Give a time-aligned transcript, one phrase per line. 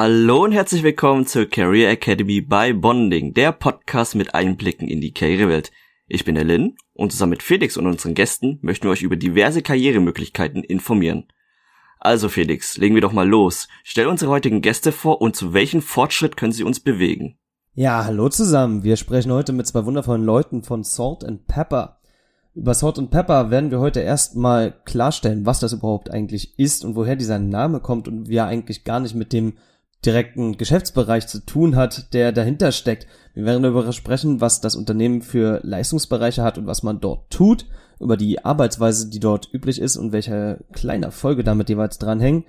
[0.00, 5.12] Hallo und herzlich willkommen zur Career Academy bei Bonding, der Podcast mit Einblicken in die
[5.12, 5.72] Karrierewelt.
[6.06, 9.16] Ich bin der Lynn und zusammen mit Felix und unseren Gästen möchten wir euch über
[9.16, 11.26] diverse Karrieremöglichkeiten informieren.
[11.98, 13.66] Also Felix, legen wir doch mal los.
[13.82, 17.36] Stell unsere heutigen Gäste vor und zu welchem Fortschritt können sie uns bewegen?
[17.74, 18.84] Ja, hallo zusammen.
[18.84, 21.98] Wir sprechen heute mit zwei wundervollen Leuten von Salt and Pepper.
[22.54, 26.94] Über Salt and Pepper werden wir heute erstmal klarstellen, was das überhaupt eigentlich ist und
[26.94, 29.54] woher dieser Name kommt und wie er eigentlich gar nicht mit dem
[30.04, 33.06] direkten Geschäftsbereich zu tun hat, der dahinter steckt.
[33.34, 37.66] Wir werden darüber sprechen, was das Unternehmen für Leistungsbereiche hat und was man dort tut,
[38.00, 42.44] über die Arbeitsweise, die dort üblich ist und welche kleine Erfolge damit jeweils dranhängen.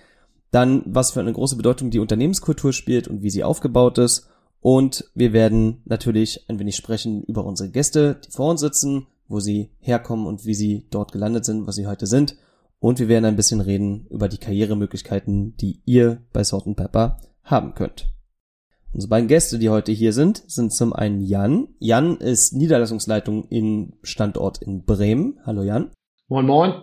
[0.52, 4.30] Dann, was für eine große Bedeutung die Unternehmenskultur spielt und wie sie aufgebaut ist.
[4.62, 9.40] Und wir werden natürlich ein wenig sprechen über unsere Gäste, die vor uns sitzen, wo
[9.40, 12.36] sie herkommen und wie sie dort gelandet sind, was sie heute sind.
[12.80, 17.76] Und wir werden ein bisschen reden über die Karrieremöglichkeiten, die ihr bei Salt Pepper haben
[17.76, 18.10] könnt.
[18.92, 21.68] Unsere beiden Gäste, die heute hier sind, sind zum einen Jan.
[21.80, 25.40] Jan ist Niederlassungsleitung in Standort in Bremen.
[25.46, 25.92] Hallo Jan.
[26.28, 26.74] Moin moin.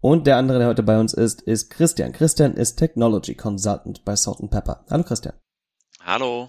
[0.00, 2.12] Und der andere, der heute bei uns ist, ist Christian.
[2.12, 4.84] Christian ist Technology Consultant bei Salt Pepper.
[4.90, 5.34] Hallo Christian.
[6.00, 6.48] Hallo.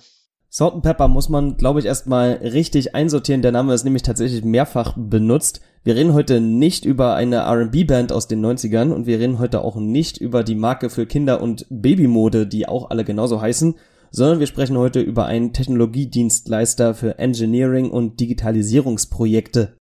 [0.53, 3.41] Salt Pepper muss man, glaube ich, erstmal richtig einsortieren.
[3.41, 5.61] Der Name ist nämlich tatsächlich mehrfach benutzt.
[5.85, 9.77] Wir reden heute nicht über eine R&B-Band aus den 90ern und wir reden heute auch
[9.77, 13.75] nicht über die Marke für Kinder- und Babymode, die auch alle genauso heißen,
[14.11, 19.77] sondern wir sprechen heute über einen Technologiedienstleister für Engineering und Digitalisierungsprojekte.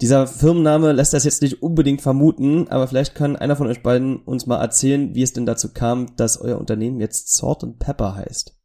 [0.00, 4.16] Dieser Firmenname lässt das jetzt nicht unbedingt vermuten, aber vielleicht kann einer von euch beiden
[4.16, 8.14] uns mal erzählen, wie es denn dazu kam, dass euer Unternehmen jetzt Salt and Pepper
[8.14, 8.57] heißt.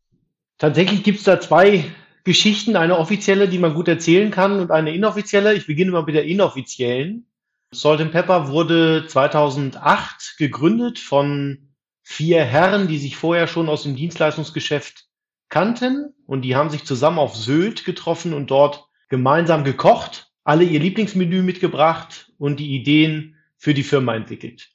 [0.64, 1.84] Tatsächlich gibt es da zwei
[2.24, 5.56] Geschichten, eine offizielle, die man gut erzählen kann und eine inoffizielle.
[5.56, 7.28] Ich beginne mal mit der inoffiziellen.
[7.74, 13.98] Salt and Pepper wurde 2008 gegründet von vier Herren, die sich vorher schon aus dem
[13.98, 15.10] Dienstleistungsgeschäft
[15.50, 20.80] kannten und die haben sich zusammen auf Sylt getroffen und dort gemeinsam gekocht, alle ihr
[20.80, 24.70] Lieblingsmenü mitgebracht und die Ideen für die Firma entwickelt.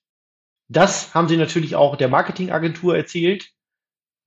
[0.69, 3.55] Das haben sie natürlich auch der Marketingagentur erzählt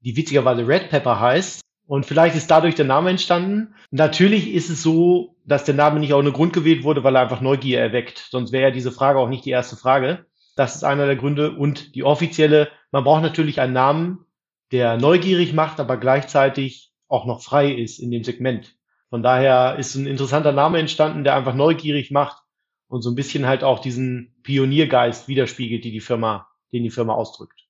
[0.02, 1.62] die witzigerweise Red Pepper heißt.
[1.88, 3.76] Und vielleicht ist dadurch der Name entstanden.
[3.90, 7.42] Natürlich ist es so, dass der Name nicht ohne Grund gewählt wurde, weil er einfach
[7.42, 8.28] Neugier erweckt.
[8.30, 10.26] Sonst wäre ja diese Frage auch nicht die erste Frage.
[10.56, 11.52] Das ist einer der Gründe.
[11.52, 14.26] Und die offizielle, man braucht natürlich einen Namen,
[14.72, 18.76] der neugierig macht, aber gleichzeitig auch noch frei ist in dem Segment.
[19.10, 22.42] Von daher ist ein interessanter Name entstanden, der einfach neugierig macht
[22.88, 27.14] und so ein bisschen halt auch diesen Pioniergeist widerspiegelt, die die Firma, den die Firma
[27.14, 27.61] ausdrückt.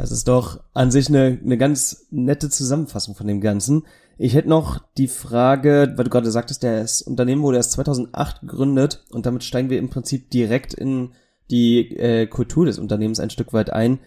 [0.00, 3.86] Das ist doch an sich eine, eine ganz nette Zusammenfassung von dem Ganzen.
[4.16, 9.04] Ich hätte noch die Frage, weil du gerade sagtest, das Unternehmen wurde erst 2008 gegründet
[9.10, 11.12] und damit steigen wir im Prinzip direkt in
[11.50, 13.98] die äh, Kultur des Unternehmens ein Stück weit ein.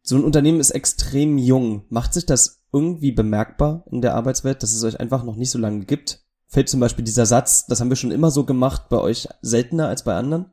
[0.00, 1.86] So ein Unternehmen ist extrem jung.
[1.88, 5.58] Macht sich das irgendwie bemerkbar in der Arbeitswelt, dass es euch einfach noch nicht so
[5.58, 6.20] lange gibt?
[6.46, 9.88] Fällt zum Beispiel dieser Satz, das haben wir schon immer so gemacht, bei euch seltener
[9.88, 10.52] als bei anderen?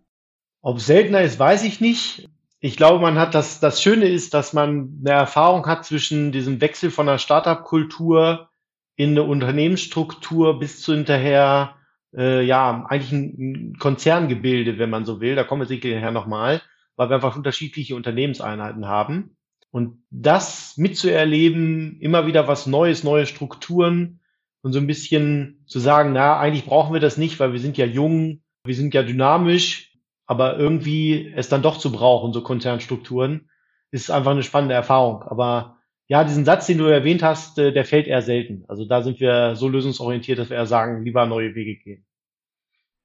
[0.62, 2.28] Ob seltener ist, weiß ich nicht
[2.66, 6.62] ich glaube, man hat das, das Schöne ist, dass man eine Erfahrung hat zwischen diesem
[6.62, 8.48] Wechsel von einer Startup-Kultur
[8.96, 11.76] in eine Unternehmensstruktur bis zu hinterher,
[12.16, 15.36] äh, ja, eigentlich ein, Konzerngebilde, wenn man so will.
[15.36, 16.62] Da kommen wir sicher nachher nochmal,
[16.96, 19.36] weil wir einfach unterschiedliche Unternehmenseinheiten haben.
[19.70, 24.22] Und das mitzuerleben, immer wieder was Neues, neue Strukturen
[24.62, 27.78] und so ein bisschen zu sagen, na, eigentlich brauchen wir das nicht, weil wir sind
[27.78, 29.93] ja jung, wir sind ja dynamisch,
[30.26, 33.50] aber irgendwie es dann doch zu brauchen, so Konzernstrukturen,
[33.92, 35.24] ist einfach eine spannende Erfahrung.
[35.24, 35.78] Aber
[36.08, 38.66] ja, diesen Satz, den du erwähnt hast, äh, der fällt eher selten.
[38.68, 42.06] Also da sind wir so lösungsorientiert, dass wir eher sagen, lieber neue Wege gehen.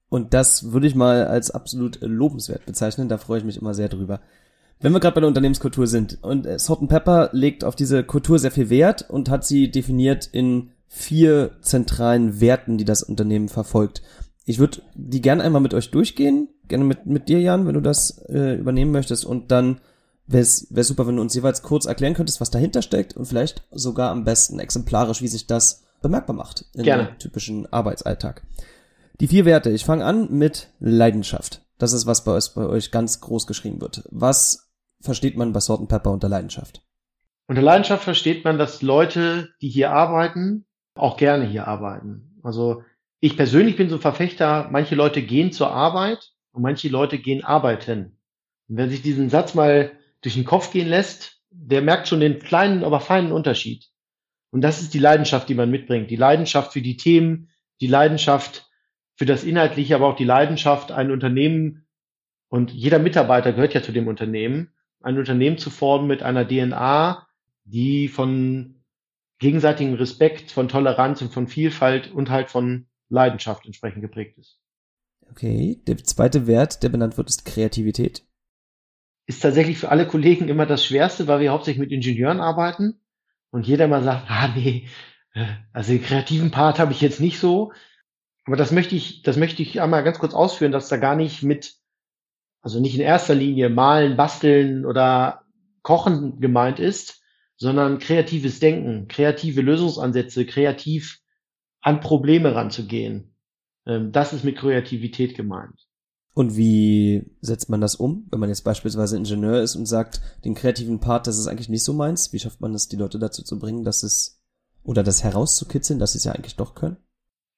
[0.09, 3.09] Und das würde ich mal als absolut lobenswert bezeichnen.
[3.09, 4.21] Da freue ich mich immer sehr drüber.
[4.79, 8.39] Wenn wir gerade bei der Unternehmenskultur sind und äh, Salt Pepper legt auf diese Kultur
[8.39, 14.01] sehr viel Wert und hat sie definiert in vier zentralen Werten, die das Unternehmen verfolgt.
[14.49, 17.81] Ich würde die gerne einmal mit euch durchgehen, gerne mit, mit dir, Jan, wenn du
[17.81, 19.23] das äh, übernehmen möchtest.
[19.23, 19.79] Und dann
[20.25, 23.27] wäre es wär super, wenn du uns jeweils kurz erklären könntest, was dahinter steckt und
[23.27, 27.15] vielleicht sogar am besten exemplarisch, wie sich das bemerkbar macht in gerne.
[27.19, 28.41] typischen Arbeitsalltag.
[29.19, 29.69] Die vier Werte.
[29.69, 31.61] Ich fange an mit Leidenschaft.
[31.77, 34.01] Das ist, was bei euch, bei euch ganz groß geschrieben wird.
[34.09, 36.81] Was versteht man bei Salt Pepper unter Leidenschaft?
[37.45, 40.65] Unter Leidenschaft versteht man, dass Leute, die hier arbeiten,
[40.95, 42.39] auch gerne hier arbeiten.
[42.41, 42.81] Also
[43.19, 47.43] ich persönlich bin so ein Verfechter, manche Leute gehen zur Arbeit und manche Leute gehen
[47.43, 48.17] arbeiten.
[48.67, 52.39] Und wer sich diesen Satz mal durch den Kopf gehen lässt, der merkt schon den
[52.39, 53.87] kleinen, aber feinen Unterschied.
[54.51, 56.09] Und das ist die Leidenschaft, die man mitbringt.
[56.09, 57.49] Die Leidenschaft für die Themen,
[57.81, 58.69] die Leidenschaft
[59.15, 61.85] für das Inhaltliche, aber auch die Leidenschaft, ein Unternehmen
[62.47, 67.27] und jeder Mitarbeiter gehört ja zu dem Unternehmen, ein Unternehmen zu formen mit einer DNA,
[67.63, 68.83] die von
[69.37, 74.59] gegenseitigem Respekt, von Toleranz und von Vielfalt und halt von Leidenschaft entsprechend geprägt ist.
[75.29, 78.23] Okay, der zweite Wert, der benannt wird, ist Kreativität.
[79.27, 82.99] Ist tatsächlich für alle Kollegen immer das Schwerste, weil wir hauptsächlich mit Ingenieuren arbeiten
[83.51, 84.87] und jeder mal sagt, ah nee,
[85.33, 87.71] äh, also den kreativen Part habe ich jetzt nicht so.
[88.45, 91.43] Aber das möchte ich, das möchte ich einmal ganz kurz ausführen, dass da gar nicht
[91.43, 91.75] mit,
[92.61, 95.43] also nicht in erster Linie malen, basteln oder
[95.83, 97.21] kochen gemeint ist,
[97.57, 101.19] sondern kreatives Denken, kreative Lösungsansätze, kreativ
[101.81, 103.35] an Probleme ranzugehen.
[103.85, 105.89] Ähm, das ist mit Kreativität gemeint.
[106.33, 110.55] Und wie setzt man das um, wenn man jetzt beispielsweise Ingenieur ist und sagt, den
[110.55, 112.31] kreativen Part, das ist eigentlich nicht so meins?
[112.31, 114.41] Wie schafft man es, die Leute dazu zu bringen, dass es
[114.83, 116.97] oder das herauszukitzeln, dass sie es ja eigentlich doch können?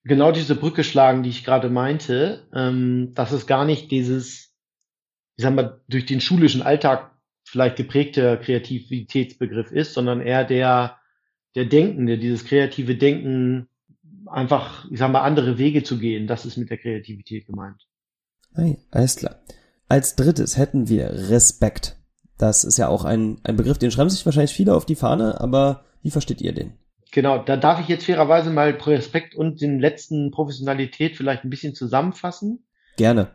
[0.04, 4.56] Genau diese Brücke schlagen, die ich gerade meinte, ähm, dass es gar nicht dieses,
[5.36, 7.12] ich sag mal, durch den schulischen Alltag
[7.44, 10.98] vielleicht geprägte Kreativitätsbegriff ist, sondern eher der,
[11.56, 13.68] der Denkende, dieses kreative Denken
[14.28, 16.28] einfach, ich sag mal, andere Wege zu gehen.
[16.28, 17.88] Das ist mit der Kreativität gemeint.
[18.54, 19.42] Hey, alles klar.
[19.88, 21.98] Als drittes hätten wir Respekt.
[22.38, 25.40] Das ist ja auch ein, ein Begriff, den schreiben sich wahrscheinlich viele auf die Fahne,
[25.40, 26.74] aber wie versteht ihr den?
[27.12, 31.76] Genau, da darf ich jetzt fairerweise mal Respekt und den letzten Professionalität vielleicht ein bisschen
[31.76, 32.66] zusammenfassen.
[32.98, 33.34] Gerne.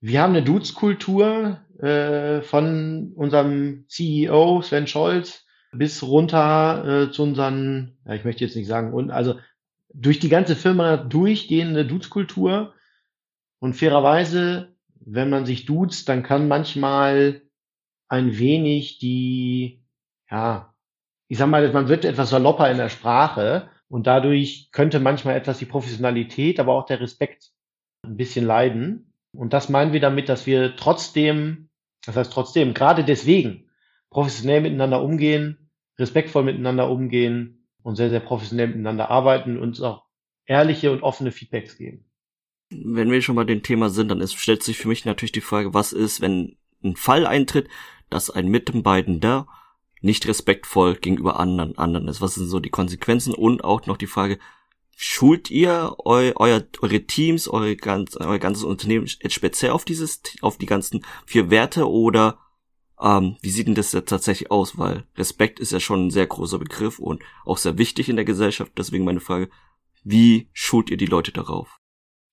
[0.00, 7.96] Wir haben eine Dudes-Kultur äh, von unserem CEO Sven Scholz bis runter äh, zu unseren,
[8.04, 9.36] ja, ich möchte jetzt nicht sagen, und also
[9.94, 12.74] durch die ganze Firma durchgehende Dudes-Kultur.
[13.60, 17.42] Und fairerweise, wenn man sich duzt, dann kann manchmal
[18.08, 19.84] ein wenig die,
[20.30, 20.74] ja,
[21.28, 25.58] ich sag mal, man wird etwas salopper in der Sprache und dadurch könnte manchmal etwas
[25.58, 27.52] die Professionalität, aber auch der Respekt
[28.02, 29.14] ein bisschen leiden.
[29.34, 31.70] Und das meinen wir damit, dass wir trotzdem,
[32.04, 33.70] das heißt trotzdem, gerade deswegen
[34.10, 40.04] professionell miteinander umgehen, respektvoll miteinander umgehen und sehr, sehr professionell miteinander arbeiten und auch
[40.46, 42.04] ehrliche und offene Feedbacks geben.
[42.70, 45.40] Wenn wir schon bei dem Thema sind, dann ist, stellt sich für mich natürlich die
[45.40, 47.68] Frage, was ist, wenn ein Fall eintritt,
[48.10, 49.46] dass ein Mitarbeitender
[50.00, 52.20] nicht respektvoll gegenüber anderen, anderen ist.
[52.20, 53.34] Was sind so die Konsequenzen?
[53.34, 54.38] Und auch noch die Frage,
[54.96, 60.58] schult ihr eu, euer, eure Teams, eure ganz, euer ganzes Unternehmen speziell auf dieses, auf
[60.58, 62.38] die ganzen vier Werte oder
[63.02, 64.78] ähm, wie sieht denn das jetzt tatsächlich aus?
[64.78, 68.24] Weil Respekt ist ja schon ein sehr großer Begriff und auch sehr wichtig in der
[68.24, 68.72] Gesellschaft.
[68.76, 69.50] Deswegen meine Frage,
[70.04, 71.78] wie schult ihr die Leute darauf?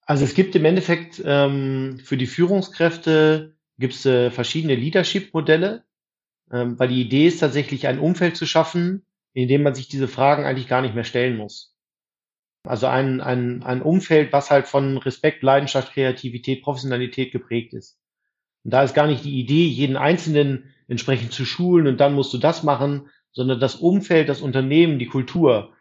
[0.05, 5.85] Also es gibt im Endeffekt ähm, für die Führungskräfte gibt es äh, verschiedene Leadership-Modelle,
[6.51, 10.07] ähm, weil die Idee ist tatsächlich ein Umfeld zu schaffen, in dem man sich diese
[10.07, 11.75] Fragen eigentlich gar nicht mehr stellen muss.
[12.63, 17.98] Also ein, ein, ein Umfeld, was halt von Respekt, Leidenschaft, Kreativität, Professionalität geprägt ist.
[18.63, 22.33] Und da ist gar nicht die Idee, jeden Einzelnen entsprechend zu schulen und dann musst
[22.33, 25.73] du das machen, sondern das Umfeld, das Unternehmen, die Kultur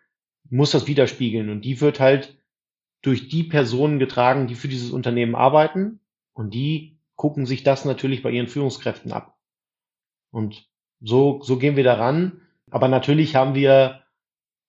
[0.51, 1.51] muss das widerspiegeln.
[1.51, 2.39] Und die wird halt
[3.03, 6.01] durch die Personen getragen, die für dieses Unternehmen arbeiten.
[6.33, 9.37] Und die gucken sich das natürlich bei ihren Führungskräften ab.
[10.31, 10.69] Und
[11.01, 12.43] so, so gehen wir daran.
[12.71, 14.03] Aber natürlich haben wir,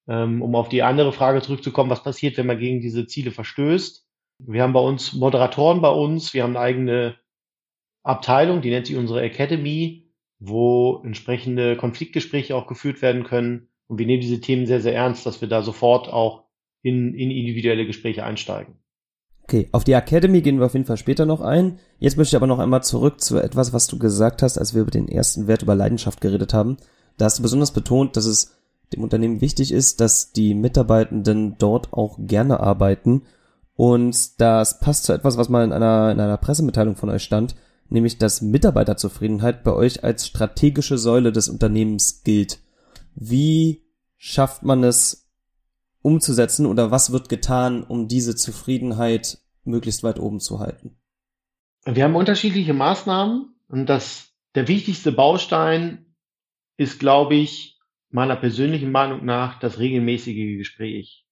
[0.08, 4.06] ähm, um auf die andere Frage zurückzukommen, was passiert, wenn man gegen diese Ziele verstößt.
[4.40, 7.16] Wir haben bei uns Moderatoren bei uns, wir haben eine eigene
[8.04, 13.68] Abteilung, die nennt sich unsere Academy, wo entsprechende Konfliktgespräche auch geführt werden können.
[13.88, 16.46] Und wir nehmen diese Themen sehr, sehr ernst, dass wir da sofort auch
[16.82, 18.76] in, in individuelle Gespräche einsteigen.
[19.44, 21.80] Okay, auf die Academy gehen wir auf jeden Fall später noch ein.
[21.98, 24.84] Jetzt möchte ich aber noch einmal zurück zu etwas, was du gesagt hast, als wir
[24.84, 26.78] über den ersten Wert über Leidenschaft geredet haben.
[27.18, 28.56] Da hast du besonders betont, dass es
[28.94, 33.24] dem Unternehmen wichtig ist, dass die Mitarbeitenden dort auch gerne arbeiten.
[33.76, 37.56] Und das passt zu etwas, was mal in einer, in einer Pressemitteilung von euch stand,
[37.90, 42.60] nämlich dass Mitarbeiterzufriedenheit bei euch als strategische Säule des Unternehmens gilt.
[43.16, 43.84] Wie
[44.18, 45.30] schafft man es
[46.02, 50.98] umzusetzen oder was wird getan, um diese Zufriedenheit möglichst weit oben zu halten?
[51.86, 56.16] Wir haben unterschiedliche Maßnahmen und das, der wichtigste Baustein
[56.78, 57.80] ist, glaube ich,
[58.10, 61.26] meiner persönlichen Meinung nach das regelmäßige Gespräch.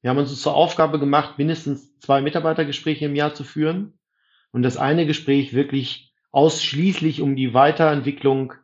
[0.00, 3.97] Wir haben uns zur Aufgabe gemacht, mindestens zwei Mitarbeitergespräche im Jahr zu führen
[4.52, 8.54] und das eine Gespräch wirklich ausschließlich um die Weiterentwicklung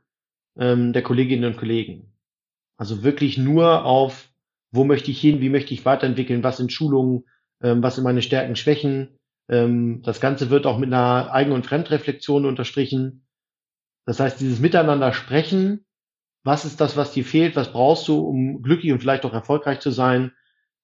[0.57, 2.13] ähm, der Kolleginnen und Kollegen.
[2.77, 4.29] Also wirklich nur auf,
[4.71, 7.25] wo möchte ich hin, wie möchte ich weiterentwickeln, was sind Schulungen,
[7.63, 9.19] ähm, was sind meine Stärken, Schwächen.
[9.49, 13.27] Ähm, das Ganze wird auch mit einer Eigen- und Fremdreflexion unterstrichen.
[14.07, 15.87] Das heißt, dieses Miteinander sprechen,
[16.43, 19.81] was ist das, was dir fehlt, was brauchst du, um glücklich und vielleicht auch erfolgreich
[19.81, 20.33] zu sein,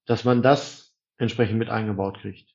[0.07, 2.55] dass man das entsprechend mit eingebaut kriegt.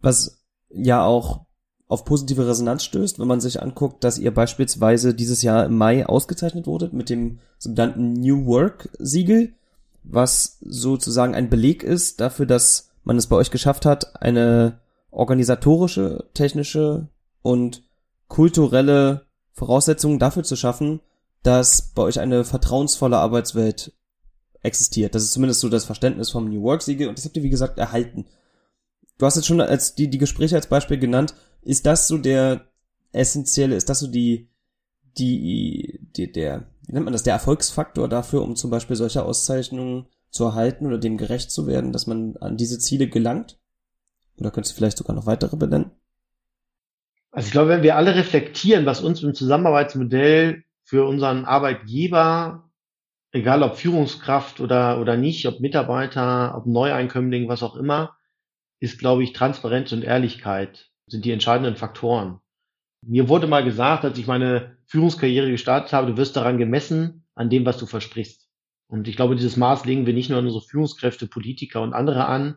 [0.00, 0.39] Was
[0.70, 1.44] ja auch
[1.88, 6.06] auf positive Resonanz stößt, wenn man sich anguckt, dass ihr beispielsweise dieses Jahr im Mai
[6.06, 9.54] ausgezeichnet wurdet mit dem sogenannten New Work Siegel,
[10.04, 14.78] was sozusagen ein Beleg ist dafür, dass man es bei euch geschafft hat, eine
[15.10, 17.08] organisatorische, technische
[17.42, 17.82] und
[18.28, 21.00] kulturelle Voraussetzung dafür zu schaffen,
[21.42, 23.92] dass bei euch eine vertrauensvolle Arbeitswelt
[24.62, 25.14] existiert.
[25.14, 27.50] Das ist zumindest so das Verständnis vom New Work Siegel und das habt ihr wie
[27.50, 28.26] gesagt erhalten.
[29.20, 31.34] Du hast jetzt schon als die, die Gespräche als Beispiel genannt.
[31.60, 32.62] Ist das so der
[33.12, 34.48] essentielle, ist das so die,
[35.18, 40.06] die, die, der, wie nennt man das, der Erfolgsfaktor dafür, um zum Beispiel solche Auszeichnungen
[40.30, 43.58] zu erhalten oder dem gerecht zu werden, dass man an diese Ziele gelangt?
[44.38, 45.90] Oder könntest du vielleicht sogar noch weitere benennen?
[47.30, 52.70] Also ich glaube, wenn wir alle reflektieren, was uns im Zusammenarbeitsmodell für unseren Arbeitgeber,
[53.32, 58.16] egal ob Führungskraft oder, oder nicht, ob Mitarbeiter, ob Neueinkömmling, was auch immer,
[58.80, 62.40] ist, glaube ich, Transparenz und Ehrlichkeit sind die entscheidenden Faktoren.
[63.02, 67.50] Mir wurde mal gesagt, als ich meine Führungskarriere gestartet habe, du wirst daran gemessen, an
[67.50, 68.48] dem, was du versprichst.
[68.88, 72.26] Und ich glaube, dieses Maß legen wir nicht nur an unsere Führungskräfte, Politiker und andere
[72.26, 72.56] an,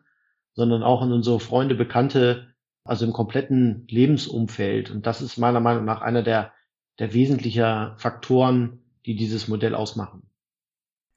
[0.53, 2.53] sondern auch an unsere Freunde, Bekannte,
[2.84, 4.92] also im kompletten Lebensumfeld.
[4.92, 6.51] Und das ist meiner Meinung nach einer der,
[7.00, 10.24] der wesentlicher Faktoren, die dieses Modell ausmachen.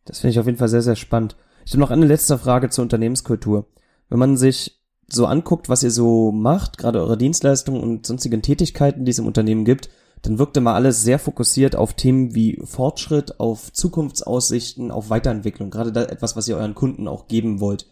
[0.05, 1.37] Das finde ich auf jeden Fall sehr, sehr spannend.
[1.65, 3.67] Ich habe noch eine letzte Frage zur Unternehmenskultur.
[4.09, 4.76] Wenn man sich
[5.09, 9.27] so anguckt, was ihr so macht, gerade eure Dienstleistungen und sonstigen Tätigkeiten, die es im
[9.27, 9.89] Unternehmen gibt,
[10.23, 15.93] dann wirkt immer alles sehr fokussiert auf Themen wie Fortschritt, auf Zukunftsaussichten, auf Weiterentwicklung, gerade
[15.93, 17.87] da etwas, was ihr euren Kunden auch geben wollt.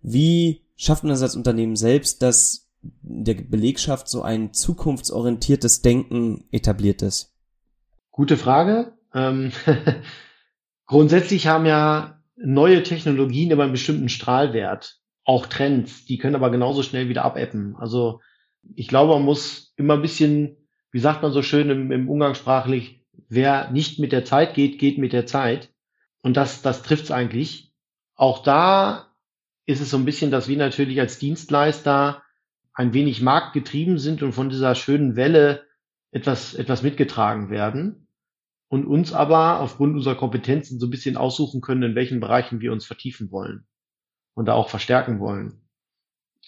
[0.00, 7.02] Wie schafft man das als Unternehmen selbst, dass der Belegschaft so ein zukunftsorientiertes Denken etabliert
[7.02, 7.32] ist?
[8.10, 8.92] Gute Frage.
[9.14, 9.52] Ähm,
[10.86, 16.82] grundsätzlich haben ja neue Technologien immer einen bestimmten Strahlwert auch Trends, die können aber genauso
[16.82, 17.76] schnell wieder abebben.
[17.76, 18.20] Also
[18.74, 20.56] ich glaube, man muss immer ein bisschen,
[20.90, 24.98] wie sagt man so schön im, im Umgangssprachlich, wer nicht mit der Zeit geht, geht
[24.98, 25.72] mit der Zeit.
[26.22, 27.72] Und das, das trifft's eigentlich.
[28.14, 29.12] Auch da
[29.66, 32.22] ist es so ein bisschen, dass wir natürlich als Dienstleister
[32.74, 35.64] ein wenig marktgetrieben sind und von dieser schönen Welle
[36.10, 38.08] etwas, etwas mitgetragen werden
[38.68, 42.72] und uns aber aufgrund unserer Kompetenzen so ein bisschen aussuchen können, in welchen Bereichen wir
[42.72, 43.66] uns vertiefen wollen
[44.34, 45.60] und da auch verstärken wollen.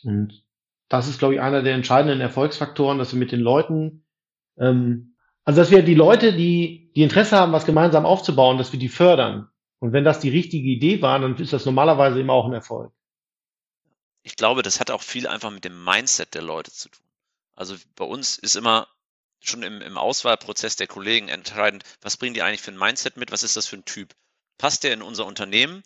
[0.02, 0.44] Und
[0.88, 4.04] das ist, glaube ich, einer der entscheidenden Erfolgsfaktoren, dass wir mit den Leuten,
[4.58, 8.78] ähm, also dass wir die Leute, die, die Interesse haben, was gemeinsam aufzubauen, dass wir
[8.78, 9.48] die fördern.
[9.78, 12.92] Und wenn das die richtige Idee war, dann ist das normalerweise immer auch ein Erfolg.
[14.22, 17.04] Ich glaube, das hat auch viel einfach mit dem Mindset der Leute zu tun.
[17.54, 18.88] Also bei uns ist immer
[19.40, 23.30] schon im, im Auswahlprozess der Kollegen entscheidend, was bringen die eigentlich für ein Mindset mit,
[23.30, 24.14] was ist das für ein Typ?
[24.56, 25.82] Passt der in unser Unternehmen?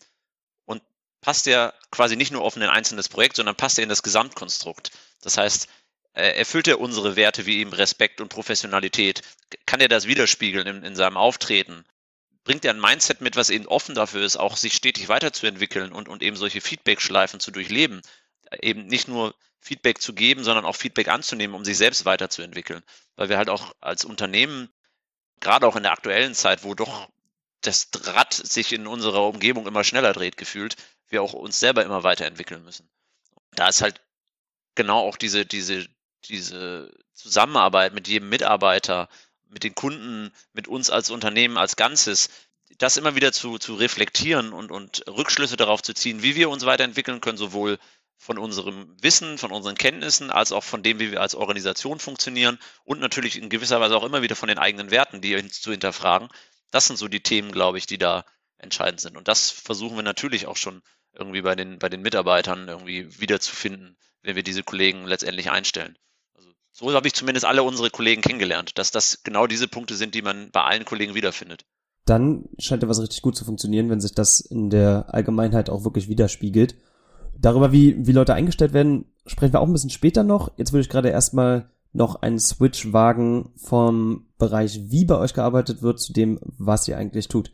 [1.20, 4.90] Passt er quasi nicht nur auf ein einzelnes Projekt, sondern passt er in das Gesamtkonstrukt.
[5.22, 5.68] Das heißt,
[6.14, 9.22] äh, erfüllt er unsere Werte wie eben Respekt und Professionalität?
[9.66, 11.84] Kann er das widerspiegeln in, in seinem Auftreten?
[12.44, 16.08] Bringt er ein Mindset mit, was eben offen dafür ist, auch sich stetig weiterzuentwickeln und,
[16.08, 18.00] und eben solche Feedback-Schleifen zu durchleben?
[18.62, 22.82] Eben nicht nur Feedback zu geben, sondern auch Feedback anzunehmen, um sich selbst weiterzuentwickeln.
[23.16, 24.70] Weil wir halt auch als Unternehmen,
[25.40, 27.08] gerade auch in der aktuellen Zeit, wo doch
[27.60, 30.76] das Rad sich in unserer Umgebung immer schneller dreht, gefühlt,
[31.08, 32.88] wir auch uns selber immer weiterentwickeln müssen.
[33.52, 34.00] Da ist halt
[34.74, 35.86] genau auch diese, diese,
[36.24, 39.08] diese Zusammenarbeit mit jedem Mitarbeiter,
[39.48, 42.28] mit den Kunden, mit uns als Unternehmen als Ganzes,
[42.76, 46.66] das immer wieder zu, zu reflektieren und, und Rückschlüsse darauf zu ziehen, wie wir uns
[46.66, 47.78] weiterentwickeln können, sowohl
[48.18, 52.58] von unserem Wissen, von unseren Kenntnissen, als auch von dem, wie wir als Organisation funktionieren
[52.84, 56.28] und natürlich in gewisser Weise auch immer wieder von den eigenen Werten, die zu hinterfragen.
[56.70, 58.24] Das sind so die Themen, glaube ich, die da
[58.58, 59.16] entscheidend sind.
[59.16, 60.82] Und das versuchen wir natürlich auch schon
[61.14, 65.96] irgendwie bei den, bei den Mitarbeitern irgendwie wiederzufinden, wenn wir diese Kollegen letztendlich einstellen.
[66.34, 70.14] Also so habe ich zumindest alle unsere Kollegen kennengelernt, dass das genau diese Punkte sind,
[70.14, 71.64] die man bei allen Kollegen wiederfindet.
[72.04, 75.84] Dann scheint ja was richtig gut zu funktionieren, wenn sich das in der Allgemeinheit auch
[75.84, 76.76] wirklich widerspiegelt.
[77.36, 80.56] Darüber, wie, wie Leute eingestellt werden, sprechen wir auch ein bisschen später noch.
[80.56, 85.82] Jetzt würde ich gerade erstmal noch einen Switch wagen vom Bereich, wie bei euch gearbeitet
[85.82, 87.50] wird, zu dem, was ihr eigentlich tut.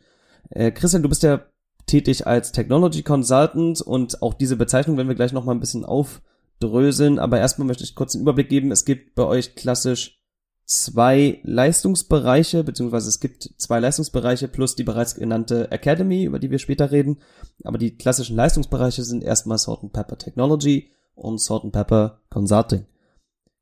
[0.49, 1.45] Äh, Christian, du bist ja
[1.85, 7.19] tätig als Technology Consultant und auch diese Bezeichnung werden wir gleich nochmal ein bisschen aufdröseln.
[7.19, 8.71] Aber erstmal möchte ich kurz einen Überblick geben.
[8.71, 10.19] Es gibt bei euch klassisch
[10.65, 16.59] zwei Leistungsbereiche, beziehungsweise es gibt zwei Leistungsbereiche plus die bereits genannte Academy, über die wir
[16.59, 17.19] später reden.
[17.63, 22.85] Aber die klassischen Leistungsbereiche sind erstmal Salt Pepper Technology und Salt Pepper Consulting.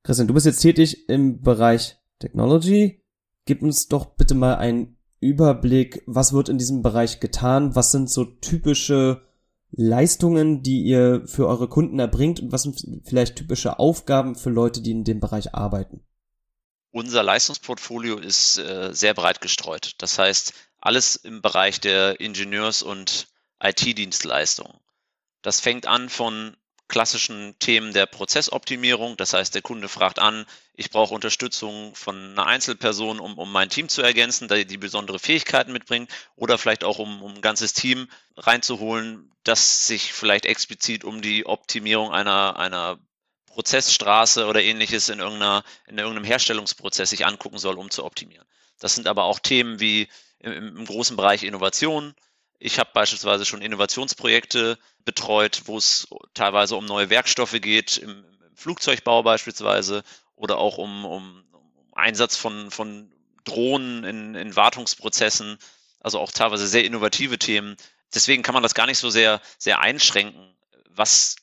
[0.04, 3.02] Christian, du bist jetzt tätig im Bereich Technology.
[3.46, 8.10] Gib uns doch bitte mal einen Überblick, was wird in diesem Bereich getan, was sind
[8.10, 9.22] so typische
[9.72, 14.82] Leistungen, die ihr für eure Kunden erbringt und was sind vielleicht typische Aufgaben für Leute,
[14.82, 16.04] die in dem Bereich arbeiten?
[16.92, 19.94] Unser Leistungsportfolio ist äh, sehr breit gestreut.
[19.98, 23.28] Das heißt, alles im Bereich der Ingenieurs- und
[23.60, 24.78] IT-Dienstleistungen.
[25.42, 26.56] Das fängt an von
[26.88, 29.18] klassischen Themen der Prozessoptimierung.
[29.18, 33.70] Das heißt, der Kunde fragt an, ich brauche Unterstützung von einer Einzelperson, um, um mein
[33.70, 37.74] Team zu ergänzen, da die besondere Fähigkeiten mitbringt oder vielleicht auch um, um ein ganzes
[37.74, 43.00] Team reinzuholen, das sich vielleicht explizit um die Optimierung einer, einer
[43.48, 48.48] Prozessstraße oder ähnliches in, irgendeiner, in irgendeinem Herstellungsprozess sich angucken soll, um zu optimieren.
[48.80, 50.10] Das sind aber auch Themen wie
[50.40, 52.16] im, im großen Bereich Innovation,
[52.60, 59.24] ich habe beispielsweise schon Innovationsprojekte betreut, wo es teilweise um neue Werkstoffe geht, im, Flugzeugbau
[59.24, 60.04] beispielsweise
[60.36, 63.12] oder auch um, um, um Einsatz von, von
[63.44, 65.58] Drohnen in, in Wartungsprozessen,
[66.00, 67.76] also auch teilweise sehr innovative Themen.
[68.14, 70.56] Deswegen kann man das gar nicht so sehr, sehr einschränken,
[70.90, 71.36] was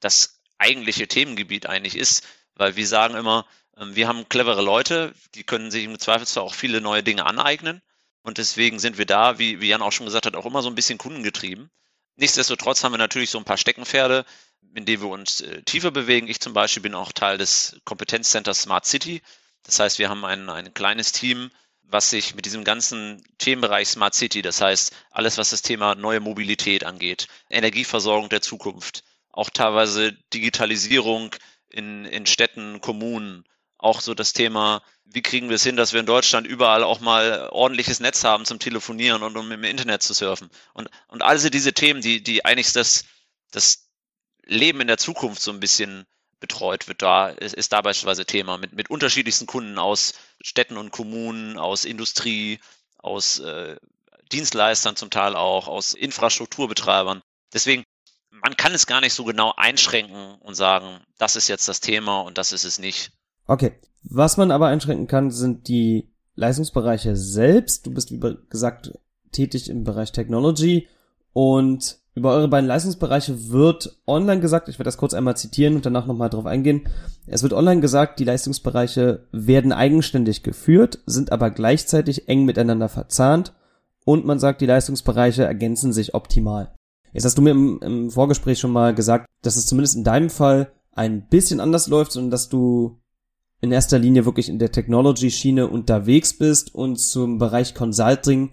[0.00, 5.44] das eigentliche Themengebiet eigentlich ist, weil wir sagen immer, ähm, wir haben clevere Leute, die
[5.44, 7.82] können sich im Zweifelsfall auch viele neue Dinge aneignen.
[8.22, 10.68] Und deswegen sind wir da, wie, wie Jan auch schon gesagt hat, auch immer so
[10.68, 11.70] ein bisschen kundengetrieben.
[12.16, 14.26] Nichtsdestotrotz haben wir natürlich so ein paar Steckenpferde,
[14.74, 16.28] in denen wir uns äh, tiefer bewegen.
[16.28, 19.22] Ich zum Beispiel bin auch Teil des Kompetenzcenters Smart City.
[19.62, 21.50] Das heißt, wir haben ein, ein kleines Team,
[21.82, 26.20] was sich mit diesem ganzen Themenbereich Smart City, das heißt alles, was das Thema neue
[26.20, 31.34] Mobilität angeht, Energieversorgung der Zukunft, auch teilweise Digitalisierung
[31.68, 33.44] in, in Städten, Kommunen,
[33.82, 37.00] auch so das Thema, wie kriegen wir es hin, dass wir in Deutschland überall auch
[37.00, 40.50] mal ordentliches Netz haben zum Telefonieren und um im Internet zu surfen.
[40.74, 43.04] Und, und also diese Themen, die, die eigentlich das,
[43.50, 43.88] das
[44.44, 46.06] Leben in der Zukunft so ein bisschen
[46.40, 50.90] betreut wird, da ist, ist da beispielsweise Thema mit, mit unterschiedlichsten Kunden aus Städten und
[50.90, 52.60] Kommunen, aus Industrie,
[52.98, 53.76] aus äh,
[54.32, 57.22] Dienstleistern zum Teil auch, aus Infrastrukturbetreibern.
[57.52, 57.84] Deswegen,
[58.30, 62.20] man kann es gar nicht so genau einschränken und sagen, das ist jetzt das Thema
[62.20, 63.10] und das ist es nicht.
[63.50, 63.72] Okay.
[64.04, 67.84] Was man aber einschränken kann, sind die Leistungsbereiche selbst.
[67.84, 68.96] Du bist, wie gesagt,
[69.32, 70.86] tätig im Bereich Technology
[71.32, 75.84] und über eure beiden Leistungsbereiche wird online gesagt, ich werde das kurz einmal zitieren und
[75.84, 76.88] danach nochmal drauf eingehen.
[77.26, 83.52] Es wird online gesagt, die Leistungsbereiche werden eigenständig geführt, sind aber gleichzeitig eng miteinander verzahnt
[84.04, 86.72] und man sagt, die Leistungsbereiche ergänzen sich optimal.
[87.12, 90.30] Jetzt hast du mir im, im Vorgespräch schon mal gesagt, dass es zumindest in deinem
[90.30, 92.99] Fall ein bisschen anders läuft und dass du
[93.60, 98.52] in erster Linie wirklich in der Technology-Schiene unterwegs bist und zum Bereich Consulting,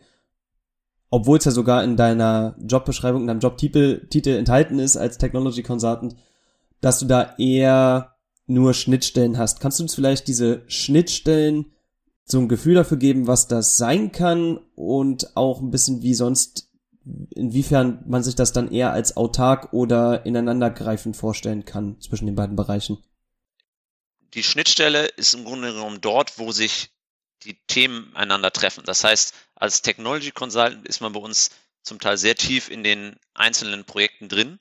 [1.10, 5.64] obwohl es ja sogar in deiner Jobbeschreibung, in deinem Jobtitel Titel enthalten ist als Technology
[5.64, 6.16] Consultant,
[6.82, 8.16] dass du da eher
[8.48, 9.60] nur Schnittstellen hast.
[9.60, 11.68] Kannst du uns vielleicht diese Schnittstellen
[12.26, 16.70] so ein Gefühl dafür geben, was das sein kann und auch ein bisschen wie sonst,
[17.30, 22.58] inwiefern man sich das dann eher als autark oder ineinandergreifend vorstellen kann zwischen den beiden
[22.58, 22.98] Bereichen?
[24.34, 26.90] Die Schnittstelle ist im Grunde genommen dort, wo sich
[27.44, 28.84] die Themen einander treffen.
[28.86, 31.52] Das heißt, als Technology Consultant ist man bei uns
[31.84, 34.60] zum Teil sehr tief in den einzelnen Projekten drin.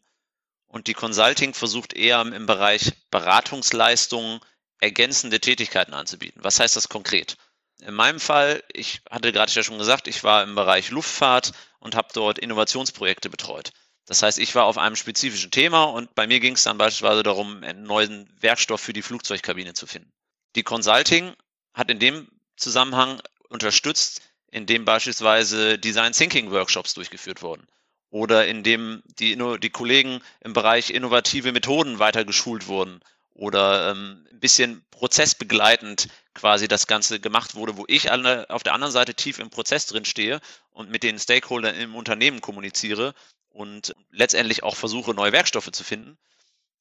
[0.68, 4.40] Und die Consulting versucht eher im Bereich Beratungsleistungen
[4.80, 6.42] ergänzende Tätigkeiten anzubieten.
[6.44, 7.36] Was heißt das konkret?
[7.80, 11.94] In meinem Fall, ich hatte gerade ja schon gesagt, ich war im Bereich Luftfahrt und
[11.94, 13.72] habe dort Innovationsprojekte betreut.
[14.06, 17.22] Das heißt, ich war auf einem spezifischen Thema und bei mir ging es dann beispielsweise
[17.22, 20.12] darum, einen neuen Werkstoff für die Flugzeugkabine zu finden.
[20.54, 21.34] Die Consulting
[21.74, 27.66] hat in dem Zusammenhang unterstützt, indem beispielsweise Design Thinking Workshops durchgeführt wurden
[28.10, 33.00] oder indem die, die Kollegen im Bereich innovative Methoden weiter geschult wurden
[33.36, 38.92] oder ähm, ein bisschen prozessbegleitend quasi das Ganze gemacht wurde, wo ich auf der anderen
[38.92, 43.14] Seite tief im Prozess drin stehe und mit den Stakeholdern im Unternehmen kommuniziere
[43.50, 46.16] und letztendlich auch versuche, neue Werkstoffe zu finden.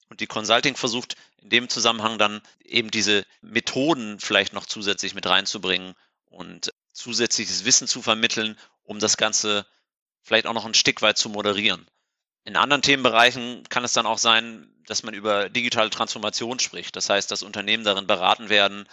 [0.10, 5.26] Und die Consulting versucht in dem Zusammenhang dann eben diese Methoden vielleicht noch zusätzlich mit
[5.26, 5.94] reinzubringen
[6.26, 9.66] und zusätzliches Wissen zu vermitteln, um das Ganze
[10.22, 11.86] vielleicht auch noch ein Stück weit zu moderieren.
[12.46, 16.96] In anderen Themenbereichen kann es dann auch sein, dass man über digitale Transformation spricht.
[16.96, 18.88] Das heißt, dass Unternehmen darin beraten werden,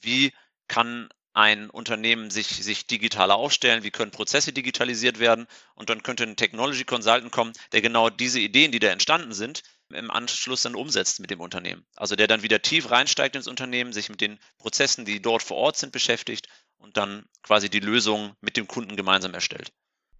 [0.00, 0.32] wie
[0.68, 6.24] kann ein Unternehmen sich, sich digitaler aufstellen, wie können Prozesse digitalisiert werden und dann könnte
[6.24, 10.74] ein Technology Consultant kommen, der genau diese Ideen, die da entstanden sind, im Anschluss dann
[10.74, 11.84] umsetzt mit dem Unternehmen.
[11.96, 15.56] Also der dann wieder tief reinsteigt ins Unternehmen, sich mit den Prozessen, die dort vor
[15.56, 19.72] Ort sind, beschäftigt und dann quasi die Lösung mit dem Kunden gemeinsam erstellt.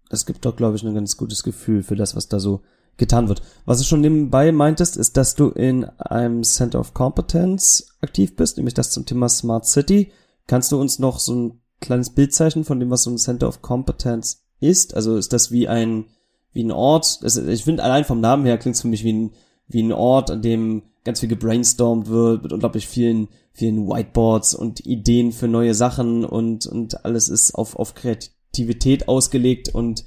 [0.09, 2.63] Das gibt doch, glaube ich, ein ganz gutes Gefühl für das, was da so
[2.97, 3.41] getan wird.
[3.65, 8.57] Was du schon nebenbei meintest, ist, dass du in einem Center of Competence aktiv bist,
[8.57, 10.11] nämlich das zum Thema Smart City.
[10.47, 13.47] Kannst du uns noch so ein kleines Bild zeichnen von dem, was so ein Center
[13.47, 14.95] of Competence ist?
[14.95, 16.05] Also ist das wie ein,
[16.51, 17.19] wie ein Ort?
[17.23, 19.31] Also ich finde, allein vom Namen her klingt es für mich wie ein,
[19.67, 24.85] wie ein Ort, an dem ganz viel gebrainstormt wird, mit unglaublich vielen, vielen Whiteboards und
[24.85, 30.05] Ideen für neue Sachen und, und alles ist auf, auf Kreativität ausgelegt und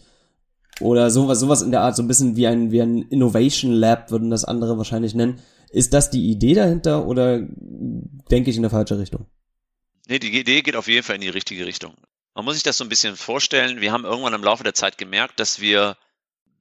[0.81, 4.11] oder sowas, sowas in der Art, so ein bisschen wie ein, wie ein Innovation Lab
[4.11, 5.41] würden das andere wahrscheinlich nennen.
[5.71, 7.41] Ist das die Idee dahinter oder
[8.31, 9.27] denke ich in der falsche Richtung?
[10.09, 11.95] Nee, die Idee geht auf jeden Fall in die richtige Richtung.
[12.35, 13.81] Man muss sich das so ein bisschen vorstellen.
[13.81, 15.97] Wir haben irgendwann im Laufe der Zeit gemerkt, dass wir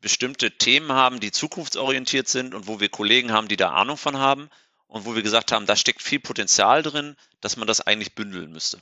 [0.02, 4.18] bestimmte Themen haben, die zukunftsorientiert sind und wo wir Kollegen haben, die da Ahnung von
[4.18, 4.50] haben
[4.88, 8.52] und wo wir gesagt haben, da steckt viel Potenzial drin, dass man das eigentlich bündeln
[8.52, 8.80] müsste,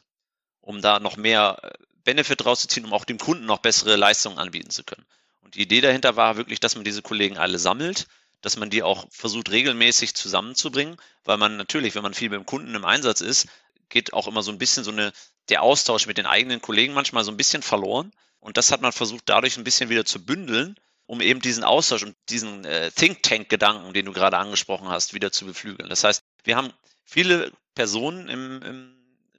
[0.61, 1.71] um da noch mehr äh,
[2.03, 5.05] Benefit rauszuziehen, um auch dem Kunden noch bessere Leistungen anbieten zu können.
[5.53, 8.07] Die Idee dahinter war wirklich, dass man diese Kollegen alle sammelt,
[8.41, 12.75] dass man die auch versucht regelmäßig zusammenzubringen, weil man natürlich, wenn man viel dem Kunden
[12.75, 13.47] im Einsatz ist,
[13.89, 15.13] geht auch immer so ein bisschen so eine,
[15.49, 18.11] der Austausch mit den eigenen Kollegen manchmal so ein bisschen verloren.
[18.39, 22.03] Und das hat man versucht, dadurch ein bisschen wieder zu bündeln, um eben diesen Austausch
[22.03, 25.89] und diesen äh, Think Tank-Gedanken, den du gerade angesprochen hast, wieder zu beflügeln.
[25.89, 28.93] Das heißt, wir haben viele Personen im, im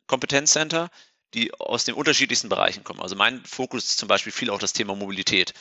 [0.06, 0.90] Kompetenzcenter,
[1.34, 3.00] die aus den unterschiedlichsten Bereichen kommen.
[3.00, 5.52] Also mein Fokus ist zum Beispiel viel auch das Thema Mobilität,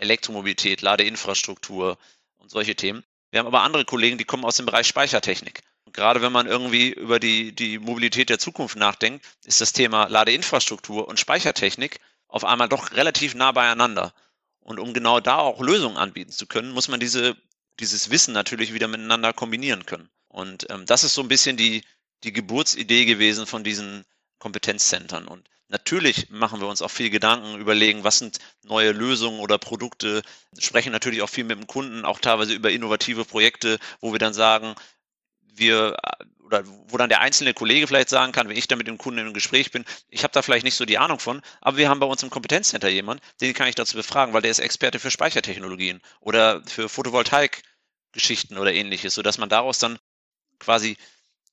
[0.00, 1.98] Elektromobilität, Ladeinfrastruktur
[2.38, 3.04] und solche Themen.
[3.30, 6.90] Wir haben aber andere Kollegen, die kommen aus dem Bereich Speichertechnik gerade wenn man irgendwie
[6.90, 12.68] über die, die Mobilität der Zukunft nachdenkt, ist das Thema Ladeinfrastruktur und Speichertechnik auf einmal
[12.68, 14.14] doch relativ nah beieinander.
[14.60, 17.36] Und um genau da auch Lösungen anbieten zu können, muss man diese,
[17.80, 20.08] dieses Wissen natürlich wieder miteinander kombinieren können.
[20.28, 21.82] Und ähm, das ist so ein bisschen die,
[22.22, 24.04] die Geburtsidee gewesen von diesen
[24.38, 25.26] Kompetenzzentren.
[25.26, 30.22] Und natürlich machen wir uns auch viel Gedanken, überlegen, was sind neue Lösungen oder Produkte,
[30.58, 34.34] sprechen natürlich auch viel mit dem Kunden, auch teilweise über innovative Projekte, wo wir dann
[34.34, 34.74] sagen,
[35.54, 35.96] wir
[36.44, 39.24] oder wo dann der einzelne Kollege vielleicht sagen kann, wenn ich da mit dem Kunden
[39.24, 42.00] im Gespräch bin, ich habe da vielleicht nicht so die Ahnung von, aber wir haben
[42.00, 45.12] bei uns im Kompetenzcenter jemanden, den kann ich dazu befragen, weil der ist Experte für
[45.12, 50.00] Speichertechnologien oder für Photovoltaik-Geschichten oder ähnliches, sodass man daraus dann
[50.58, 50.96] quasi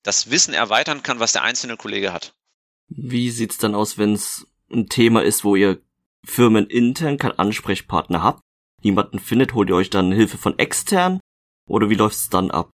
[0.01, 2.33] das Wissen erweitern kann, was der einzelne Kollege hat.
[2.89, 5.81] Wie sieht's dann aus, wenn es ein Thema ist, wo ihr
[6.25, 8.41] firmenintern keinen Ansprechpartner habt,
[8.83, 11.19] niemanden findet, holt ihr euch dann Hilfe von extern
[11.67, 12.69] oder wie läuft's dann ab?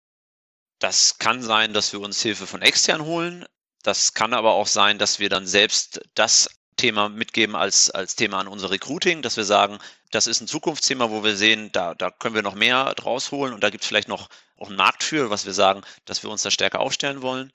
[0.80, 3.46] Das kann sein, dass wir uns Hilfe von extern holen.
[3.84, 8.40] Das kann aber auch sein, dass wir dann selbst das Thema mitgeben als, als Thema
[8.40, 9.78] an unser Recruiting, dass wir sagen,
[10.12, 13.54] das ist ein Zukunftsthema, wo wir sehen, da, da können wir noch mehr draus holen
[13.54, 16.30] und da gibt es vielleicht noch auch einen Markt für, was wir sagen, dass wir
[16.30, 17.52] uns da stärker aufstellen wollen.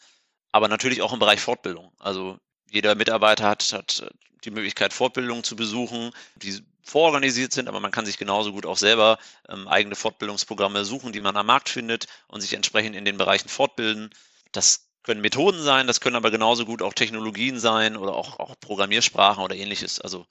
[0.52, 1.92] Aber natürlich auch im Bereich Fortbildung.
[1.98, 2.38] Also
[2.70, 4.10] jeder Mitarbeiter hat, hat
[4.44, 8.78] die Möglichkeit, Fortbildungen zu besuchen, die vororganisiert sind, aber man kann sich genauso gut auch
[8.78, 13.18] selber ähm, eigene Fortbildungsprogramme suchen, die man am Markt findet und sich entsprechend in den
[13.18, 14.10] Bereichen fortbilden.
[14.52, 18.54] Das können Methoden sein, das können aber genauso gut auch Technologien sein oder auch, auch
[18.60, 20.00] Programmiersprachen oder ähnliches.
[20.00, 20.26] Also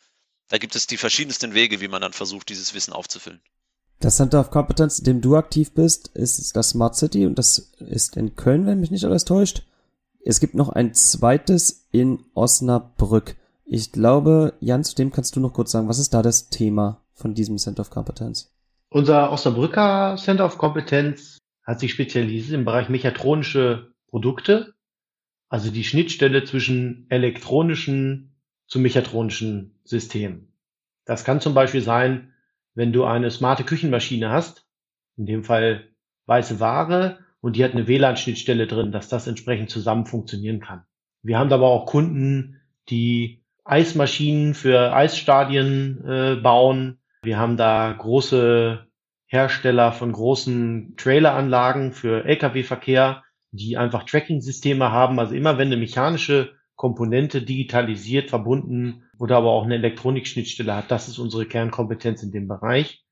[0.49, 3.41] da gibt es die verschiedensten Wege, wie man dann versucht, dieses Wissen aufzufüllen.
[3.99, 7.73] Das Center of Competence, in dem du aktiv bist, ist das Smart City und das
[7.79, 9.63] ist in Köln, wenn mich nicht alles täuscht.
[10.29, 13.37] Es gibt noch ein zweites in Osnabrück.
[13.63, 17.01] Ich glaube, Jan, zu dem kannst du noch kurz sagen, was ist da das Thema
[17.13, 18.53] von diesem Center of Competence?
[18.89, 24.73] Unser Osnabrücker Center of Competence hat sich spezialisiert im Bereich mechatronische Produkte,
[25.47, 28.35] also die Schnittstelle zwischen elektronischen
[28.67, 30.51] zu mechatronischen Systemen.
[31.05, 32.33] Das kann zum Beispiel sein,
[32.73, 34.67] wenn du eine smarte Küchenmaschine hast,
[35.15, 35.87] in dem Fall
[36.25, 40.83] weiße Ware, und die hat eine WLAN-Schnittstelle drin, dass das entsprechend zusammen funktionieren kann.
[41.21, 46.99] Wir haben aber auch Kunden, die Eismaschinen für Eisstadien äh, bauen.
[47.21, 48.87] Wir haben da große
[49.25, 55.19] Hersteller von großen Traileranlagen für Lkw-Verkehr, die einfach Tracking-Systeme haben.
[55.19, 61.07] Also immer wenn eine mechanische Komponente digitalisiert, verbunden oder aber auch eine Elektronikschnittstelle hat, das
[61.09, 63.03] ist unsere Kernkompetenz in dem Bereich.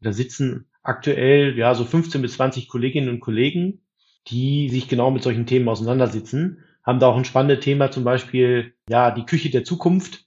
[0.00, 3.82] Da sitzen aktuell ja so 15 bis 20 Kolleginnen und Kollegen,
[4.28, 8.74] die sich genau mit solchen Themen auseinandersetzen haben da auch ein spannendes Thema, zum Beispiel,
[8.88, 10.24] ja, die Küche der Zukunft,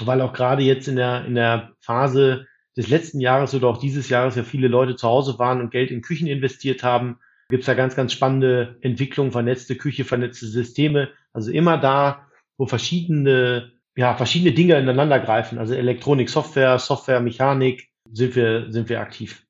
[0.00, 2.46] weil auch gerade jetzt in der, in der Phase
[2.76, 5.90] des letzten Jahres oder auch dieses Jahres ja viele Leute zu Hause waren und Geld
[5.90, 7.18] in Küchen investiert haben,
[7.48, 11.10] gibt es da ganz, ganz spannende Entwicklungen, vernetzte Küche, vernetzte Systeme.
[11.32, 12.26] Also immer da,
[12.58, 15.58] wo verschiedene, ja, verschiedene Dinge ineinander greifen.
[15.58, 19.45] Also Elektronik, Software, Software, Mechanik sind wir, sind wir aktiv.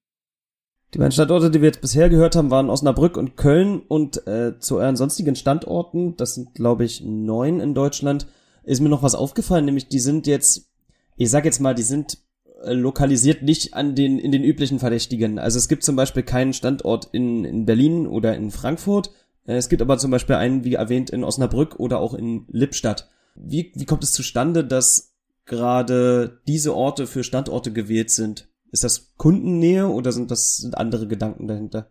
[0.94, 4.58] Die beiden Standorte, die wir jetzt bisher gehört haben, waren Osnabrück und Köln und äh,
[4.58, 8.26] zu euren sonstigen Standorten, das sind glaube ich neun in Deutschland,
[8.62, 10.70] ist mir noch was aufgefallen, nämlich die sind jetzt,
[11.16, 12.18] ich sag jetzt mal, die sind
[12.62, 15.38] äh, lokalisiert nicht an den in den üblichen Verdächtigen.
[15.38, 19.10] Also es gibt zum Beispiel keinen Standort in, in Berlin oder in Frankfurt.
[19.46, 23.08] Äh, es gibt aber zum Beispiel einen, wie erwähnt, in Osnabrück oder auch in Lippstadt.
[23.34, 28.48] Wie, wie kommt es zustande, dass gerade diese Orte für Standorte gewählt sind?
[28.76, 31.90] Ist das Kundennähe oder sind das sind andere Gedanken dahinter?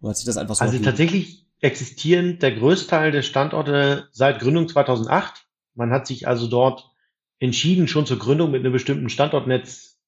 [0.00, 4.66] Oder hat sich das einfach so Also tatsächlich existieren der Größteil der Standorte seit Gründung
[4.66, 5.46] 2008.
[5.74, 6.90] Man hat sich also dort
[7.38, 9.98] entschieden, schon zur Gründung mit einem bestimmten Standortnetz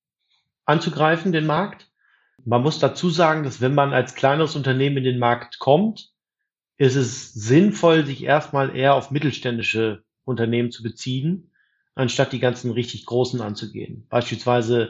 [0.65, 1.91] anzugreifen, den Markt.
[2.43, 6.15] Man muss dazu sagen, dass wenn man als kleineres Unternehmen in den Markt kommt,
[6.79, 11.51] ist es sinnvoll, sich erstmal eher auf mittelständische Unternehmen zu beziehen,
[11.95, 14.07] anstatt die ganzen richtig großen anzugehen.
[14.09, 14.89] Beispielsweise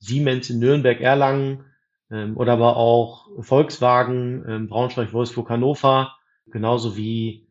[0.00, 1.64] Siemens in Nürnberg, Erlangen
[2.10, 7.46] ähm, oder aber auch Volkswagen, ähm, Braunschweig, Wolfsburg, Hannover, genauso wie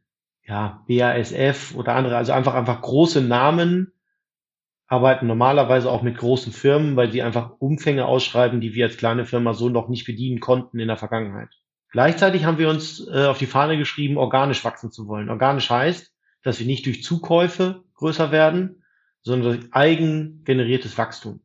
[0.45, 3.93] ja, BASF oder andere, also einfach einfach große Namen,
[4.87, 9.25] arbeiten normalerweise auch mit großen Firmen, weil sie einfach Umfänge ausschreiben, die wir als kleine
[9.25, 11.49] Firma so noch nicht bedienen konnten in der Vergangenheit.
[11.91, 15.29] Gleichzeitig haben wir uns äh, auf die Fahne geschrieben, organisch wachsen zu wollen.
[15.29, 16.11] Organisch heißt,
[16.43, 18.83] dass wir nicht durch Zukäufe größer werden,
[19.21, 21.41] sondern durch eigen generiertes Wachstum.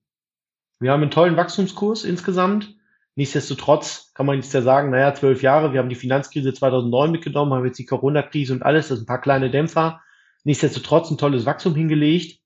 [0.84, 2.74] Wir haben einen tollen Wachstumskurs insgesamt.
[3.16, 7.54] Nichtsdestotrotz kann man jetzt ja sagen, naja, zwölf Jahre, wir haben die Finanzkrise 2009 mitgenommen,
[7.54, 10.02] haben jetzt die Corona-Krise und alles, das sind ein paar kleine Dämpfer.
[10.42, 12.38] Nichtsdestotrotz ein tolles Wachstum hingelegt.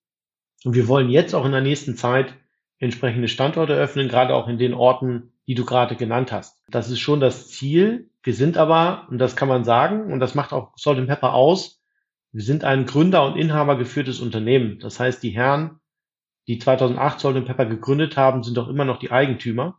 [0.62, 2.32] Und wir wollen jetzt auch in der nächsten Zeit
[2.78, 6.62] entsprechende Standorte öffnen, gerade auch in den Orten, die du gerade genannt hast.
[6.68, 8.08] Das ist schon das Ziel.
[8.22, 11.82] Wir sind aber, und das kann man sagen, und das macht auch Salt Pepper aus,
[12.30, 14.78] wir sind ein Gründer- und Inhaber geführtes Unternehmen.
[14.78, 15.80] Das heißt, die Herren
[16.48, 19.78] die 2008 Salt Pepper gegründet haben, sind doch immer noch die Eigentümer.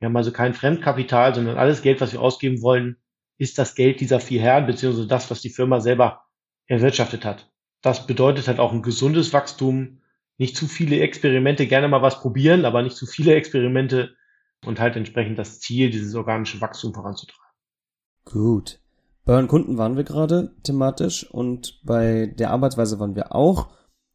[0.00, 2.96] Wir haben also kein Fremdkapital, sondern alles Geld, was wir ausgeben wollen,
[3.38, 6.24] ist das Geld dieser vier Herren, beziehungsweise das, was die Firma selber
[6.66, 7.50] erwirtschaftet hat.
[7.80, 10.00] Das bedeutet halt auch ein gesundes Wachstum,
[10.36, 14.14] nicht zu viele Experimente, gerne mal was probieren, aber nicht zu viele Experimente
[14.66, 17.54] und halt entsprechend das Ziel, dieses organische Wachstum voranzutreiben.
[18.24, 18.80] Gut.
[19.24, 23.70] Bei euren Kunden waren wir gerade thematisch und bei der Arbeitsweise waren wir auch.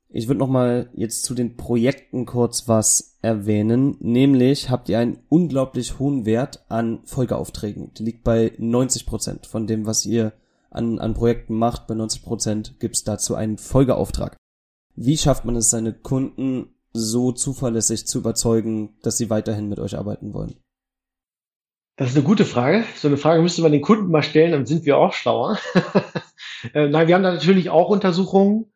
[0.10, 3.98] Ich würde noch mal jetzt zu den Projekten kurz was erwähnen.
[4.00, 7.94] Nämlich habt ihr einen unglaublich hohen Wert an Folgeaufträgen.
[7.96, 10.34] Die liegt bei 90 Prozent von dem, was ihr
[10.70, 11.88] an, an Projekten macht.
[11.88, 14.38] Bei 90 Prozent gibt es dazu einen Folgeauftrag.
[14.96, 19.98] Wie schafft man es, seine Kunden so zuverlässig zu überzeugen, dass sie weiterhin mit euch
[19.98, 20.56] arbeiten wollen?
[21.98, 22.84] Das ist eine gute Frage.
[22.96, 25.58] So eine Frage müsste man den Kunden mal stellen, dann sind wir auch schlauer.
[26.74, 28.74] Äh, nein, wir haben da natürlich auch Untersuchungen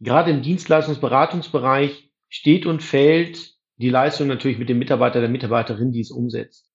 [0.00, 6.00] gerade im Dienstleistungsberatungsbereich steht und fällt die Leistung natürlich mit dem Mitarbeiter, der Mitarbeiterin, die
[6.00, 6.70] es umsetzt.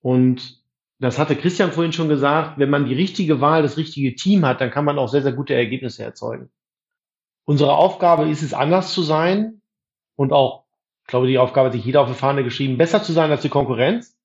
[0.00, 0.60] Und
[0.98, 4.60] das hatte Christian vorhin schon gesagt, wenn man die richtige Wahl, das richtige Team hat,
[4.60, 6.50] dann kann man auch sehr, sehr gute Ergebnisse erzeugen.
[7.44, 9.62] Unsere Aufgabe ist es, anders zu sein
[10.16, 10.66] und auch,
[11.02, 13.42] ich glaube, die Aufgabe hat sich jeder auf die Fahne geschrieben, besser zu sein als
[13.42, 14.16] die Konkurrenz.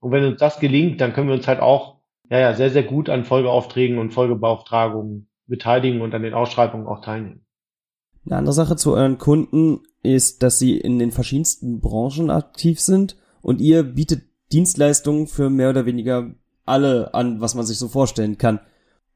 [0.00, 2.82] Und wenn uns das gelingt, dann können wir uns halt auch ja, ja, sehr, sehr
[2.82, 7.43] gut an Folgeaufträgen und Folgebeauftragungen beteiligen und an den Ausschreibungen auch teilnehmen.
[8.26, 13.16] Eine andere Sache zu euren Kunden ist, dass sie in den verschiedensten Branchen aktiv sind
[13.42, 16.34] und ihr bietet Dienstleistungen für mehr oder weniger
[16.64, 18.60] alle an, was man sich so vorstellen kann.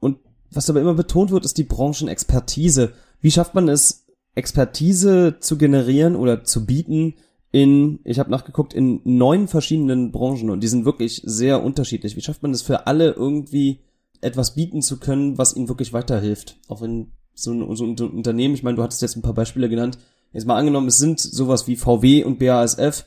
[0.00, 0.18] Und
[0.50, 2.92] was aber immer betont wird, ist die Branchenexpertise.
[3.20, 7.14] Wie schafft man es, Expertise zu generieren oder zu bieten
[7.50, 12.14] in, ich habe nachgeguckt, in neun verschiedenen Branchen und die sind wirklich sehr unterschiedlich.
[12.16, 13.80] Wie schafft man es für alle irgendwie
[14.20, 16.58] etwas bieten zu können, was ihnen wirklich weiterhilft?
[16.68, 19.68] Auch wenn so ein, so ein Unternehmen, ich meine, du hattest jetzt ein paar Beispiele
[19.68, 19.98] genannt,
[20.32, 23.04] jetzt mal angenommen, es sind sowas wie VW und BASF,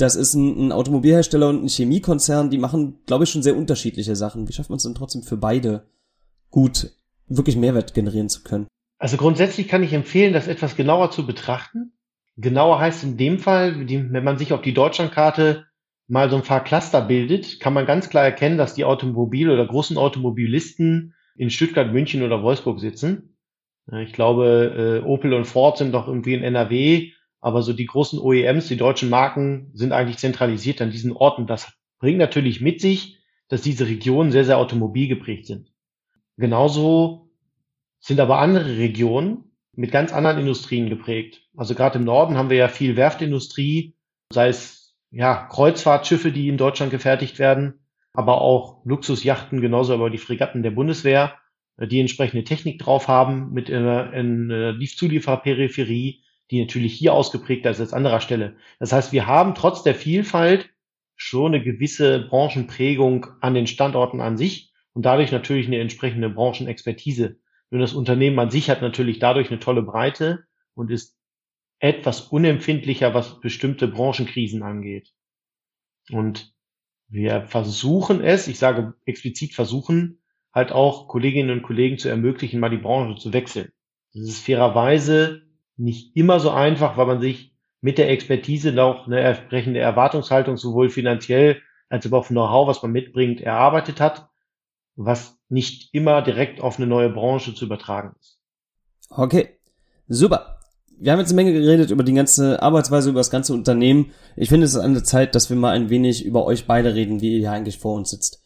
[0.00, 4.16] das ist ein, ein Automobilhersteller und ein Chemiekonzern, die machen, glaube ich, schon sehr unterschiedliche
[4.16, 4.48] Sachen.
[4.48, 5.86] Wie schafft man es denn trotzdem für beide
[6.50, 6.92] gut
[7.28, 8.66] wirklich Mehrwert generieren zu können?
[8.98, 11.92] Also grundsätzlich kann ich empfehlen, das etwas genauer zu betrachten.
[12.36, 15.66] Genauer heißt in dem Fall, wenn man sich auf die Deutschlandkarte
[16.08, 19.66] mal so ein paar Cluster bildet, kann man ganz klar erkennen, dass die Automobil- oder
[19.66, 23.29] großen Automobilisten in Stuttgart, München oder Wolfsburg sitzen.
[23.92, 28.18] Ich glaube, äh, Opel und Ford sind doch irgendwie in NRW, aber so die großen
[28.18, 31.46] OEMs, die deutschen Marken, sind eigentlich zentralisiert an diesen Orten.
[31.46, 35.72] Das bringt natürlich mit sich, dass diese Regionen sehr, sehr automobilgeprägt sind.
[36.36, 37.30] Genauso
[37.98, 41.42] sind aber andere Regionen mit ganz anderen Industrien geprägt.
[41.56, 43.94] Also gerade im Norden haben wir ja viel Werftindustrie,
[44.32, 47.80] sei es ja Kreuzfahrtschiffe, die in Deutschland gefertigt werden,
[48.12, 51.39] aber auch Luxusjachten, genauso aber die Fregatten der Bundeswehr.
[51.86, 57.92] Die entsprechende Technik drauf haben mit einer, einer Zulieferperipherie, die natürlich hier ausgeprägter ist als
[57.92, 58.56] anderer Stelle.
[58.78, 60.70] Das heißt, wir haben trotz der Vielfalt
[61.16, 67.38] schon eine gewisse Branchenprägung an den Standorten an sich und dadurch natürlich eine entsprechende Branchenexpertise.
[67.70, 71.16] Nur das Unternehmen an sich hat natürlich dadurch eine tolle Breite und ist
[71.78, 75.12] etwas unempfindlicher, was bestimmte Branchenkrisen angeht.
[76.10, 76.52] Und
[77.08, 80.19] wir versuchen es, ich sage explizit versuchen,
[80.52, 83.70] halt auch Kolleginnen und Kollegen zu ermöglichen, mal die Branche zu wechseln.
[84.12, 85.42] Das ist fairerweise
[85.76, 90.90] nicht immer so einfach, weil man sich mit der Expertise noch eine entsprechende Erwartungshaltung sowohl
[90.90, 94.28] finanziell als aber auch Know-how, was man mitbringt, erarbeitet hat,
[94.96, 98.38] was nicht immer direkt auf eine neue Branche zu übertragen ist.
[99.08, 99.58] Okay,
[100.06, 100.58] super.
[100.96, 104.12] Wir haben jetzt eine Menge geredet über die ganze Arbeitsweise, über das ganze Unternehmen.
[104.36, 106.94] Ich finde, es ist an der Zeit, dass wir mal ein wenig über euch beide
[106.94, 108.44] reden, wie ihr hier eigentlich vor uns sitzt.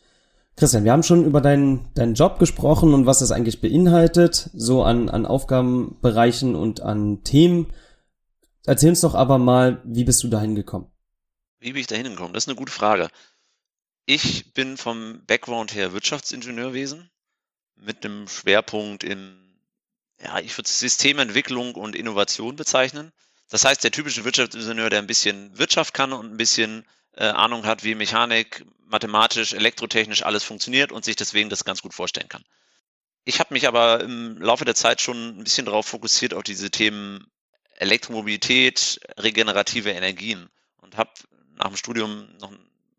[0.57, 4.85] Christian, wir haben schon über deinen, deinen Job gesprochen und was das eigentlich beinhaltet, so
[4.85, 7.73] an, an Aufgabenbereichen und an Themen.
[8.65, 10.91] Erzähl uns doch aber mal, wie bist du dahin gekommen?
[11.59, 12.33] Wie bin ich dahin gekommen?
[12.33, 13.09] Das ist eine gute Frage.
[14.07, 17.11] Ich bin vom Background her Wirtschaftsingenieurwesen
[17.75, 19.35] mit einem Schwerpunkt in,
[20.23, 23.13] ja, ich würde Systementwicklung und Innovation bezeichnen.
[23.49, 26.85] Das heißt, der typische Wirtschaftsingenieur, der ein bisschen Wirtschaft kann und ein bisschen
[27.17, 31.95] äh, Ahnung hat, wie Mechanik, mathematisch, elektrotechnisch alles funktioniert und sich deswegen das ganz gut
[31.95, 32.45] vorstellen kann.
[33.25, 36.71] Ich habe mich aber im Laufe der Zeit schon ein bisschen darauf fokussiert, auf diese
[36.71, 37.27] Themen
[37.77, 40.49] Elektromobilität, regenerative Energien
[40.79, 41.11] und habe
[41.57, 42.59] nach dem Studium noch ein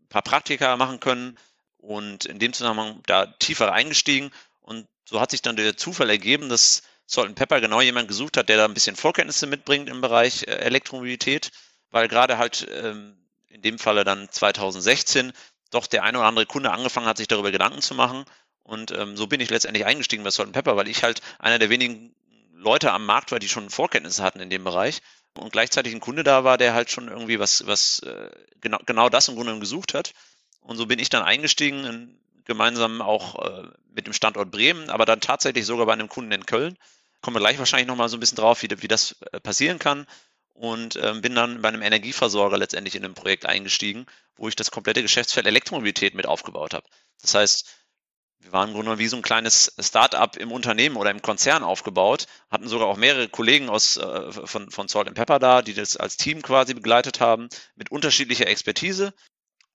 [0.09, 1.37] paar Praktika machen können
[1.77, 6.49] und in dem Zusammenhang da tiefer eingestiegen und so hat sich dann der Zufall ergeben,
[6.49, 10.47] dass Salt Pepper genau jemand gesucht hat, der da ein bisschen Vorkenntnisse mitbringt im Bereich
[10.47, 11.51] äh, Elektromobilität,
[11.91, 13.15] weil gerade halt ähm,
[13.55, 15.31] in dem Falle dann 2016
[15.71, 18.25] doch der eine oder andere Kunde angefangen hat, sich darüber Gedanken zu machen.
[18.63, 21.69] Und ähm, so bin ich letztendlich eingestiegen bei Salt Pepper, weil ich halt einer der
[21.69, 22.13] wenigen
[22.53, 25.01] Leute am Markt war, die schon Vorkenntnisse hatten in dem Bereich
[25.37, 28.29] und gleichzeitig ein Kunde da war, der halt schon irgendwie was, was äh,
[28.61, 30.13] genau, genau das im Grunde gesucht hat.
[30.61, 35.05] Und so bin ich dann eingestiegen, in, gemeinsam auch äh, mit dem Standort Bremen, aber
[35.05, 36.77] dann tatsächlich sogar bei einem Kunden in Köln.
[37.21, 40.07] Kommen wir gleich wahrscheinlich nochmal so ein bisschen drauf, wie, wie das äh, passieren kann
[40.55, 44.05] und ähm, bin dann bei einem Energieversorger letztendlich in ein Projekt eingestiegen,
[44.37, 46.87] wo ich das komplette Geschäftsfeld Elektromobilität mit aufgebaut habe.
[47.21, 47.69] Das heißt,
[48.39, 52.27] wir waren im Grunde wie so ein kleines Start-up im Unternehmen oder im Konzern aufgebaut,
[52.49, 56.15] hatten sogar auch mehrere Kollegen aus, äh, von, von Salt Pepper da, die das als
[56.15, 59.13] Team quasi begleitet haben, mit unterschiedlicher Expertise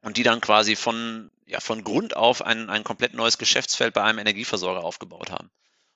[0.01, 4.03] und die dann quasi von, ja, von Grund auf ein, ein komplett neues Geschäftsfeld bei
[4.03, 5.51] einem Energieversorger aufgebaut haben.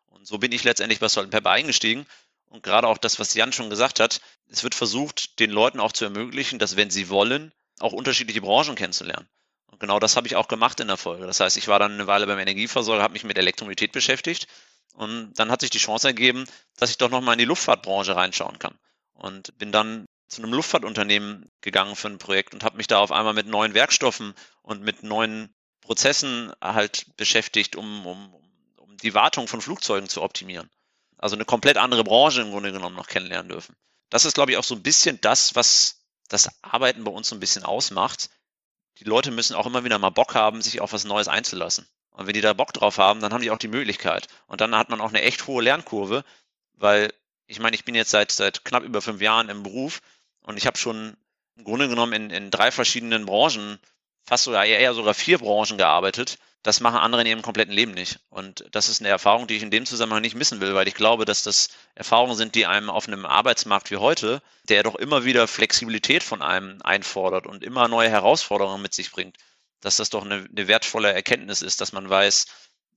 [0.08, 2.06] Und so bin ich letztendlich bei Salt Pepper eingestiegen
[2.54, 5.90] und gerade auch das, was Jan schon gesagt hat, es wird versucht, den Leuten auch
[5.90, 9.28] zu ermöglichen, dass wenn sie wollen, auch unterschiedliche Branchen kennenzulernen.
[9.66, 11.26] Und genau das habe ich auch gemacht in der Folge.
[11.26, 14.46] Das heißt, ich war dann eine Weile beim Energieversorger, habe mich mit Elektromobilität beschäftigt
[14.92, 16.44] und dann hat sich die Chance ergeben,
[16.76, 18.78] dass ich doch nochmal in die Luftfahrtbranche reinschauen kann.
[19.14, 23.10] Und bin dann zu einem Luftfahrtunternehmen gegangen für ein Projekt und habe mich da auf
[23.10, 28.32] einmal mit neuen Werkstoffen und mit neuen Prozessen halt beschäftigt, um, um,
[28.76, 30.70] um die Wartung von Flugzeugen zu optimieren
[31.24, 33.74] also eine komplett andere Branche im Grunde genommen noch kennenlernen dürfen.
[34.10, 37.34] Das ist, glaube ich, auch so ein bisschen das, was das Arbeiten bei uns so
[37.34, 38.28] ein bisschen ausmacht.
[38.98, 41.88] Die Leute müssen auch immer wieder mal Bock haben, sich auf was Neues einzulassen.
[42.10, 44.28] Und wenn die da Bock drauf haben, dann haben die auch die Möglichkeit.
[44.48, 46.24] Und dann hat man auch eine echt hohe Lernkurve,
[46.74, 47.10] weil
[47.46, 50.02] ich meine, ich bin jetzt seit, seit knapp über fünf Jahren im Beruf
[50.42, 51.16] und ich habe schon
[51.56, 53.78] im Grunde genommen in, in drei verschiedenen Branchen,
[54.26, 58.20] fast sogar eher sogar vier Branchen gearbeitet das machen andere in ihrem kompletten Leben nicht.
[58.30, 60.94] Und das ist eine Erfahrung, die ich in dem Zusammenhang nicht missen will, weil ich
[60.94, 65.26] glaube, dass das Erfahrungen sind, die einem auf einem Arbeitsmarkt wie heute, der doch immer
[65.26, 69.36] wieder Flexibilität von einem einfordert und immer neue Herausforderungen mit sich bringt,
[69.82, 72.46] dass das doch eine, eine wertvolle Erkenntnis ist, dass man weiß,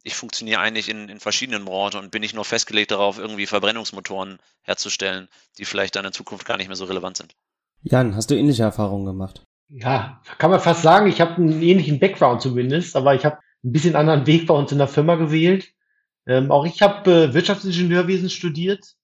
[0.03, 4.39] ich funktioniere eigentlich in, in verschiedenen Branchen und bin nicht nur festgelegt darauf, irgendwie Verbrennungsmotoren
[4.61, 5.27] herzustellen,
[5.57, 7.35] die vielleicht dann in Zukunft gar nicht mehr so relevant sind.
[7.83, 9.43] Jan, hast du ähnliche Erfahrungen gemacht?
[9.67, 13.71] Ja, kann man fast sagen, ich habe einen ähnlichen Background zumindest, aber ich habe ein
[13.71, 15.73] bisschen anderen Weg bei uns in der Firma gewählt.
[16.25, 18.95] Ähm, auch ich habe äh, Wirtschaftsingenieurwesen studiert,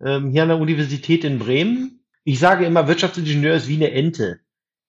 [0.00, 2.04] ähm, hier an der Universität in Bremen.
[2.24, 4.40] Ich sage immer, Wirtschaftsingenieur ist wie eine Ente.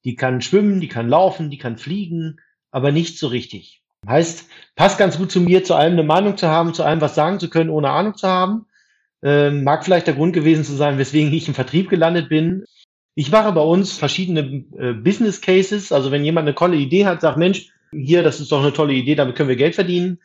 [0.04, 2.40] Die kann schwimmen, die kann laufen, die kann fliegen,
[2.72, 3.82] aber nicht so richtig.
[4.08, 7.16] Heißt, passt ganz gut zu mir, zu allem eine Meinung zu haben, zu allem was
[7.16, 8.66] sagen zu können, ohne Ahnung zu haben.
[9.22, 12.66] Ähm, mag vielleicht der Grund gewesen zu sein, weswegen ich im Vertrieb gelandet bin.
[13.16, 15.94] Ich mache bei uns verschiedene äh, Business Cases.
[15.94, 18.94] Also wenn jemand eine tolle Idee hat, sagt, Mensch, hier, das ist doch eine tolle
[18.94, 20.20] Idee, damit können wir Geld verdienen.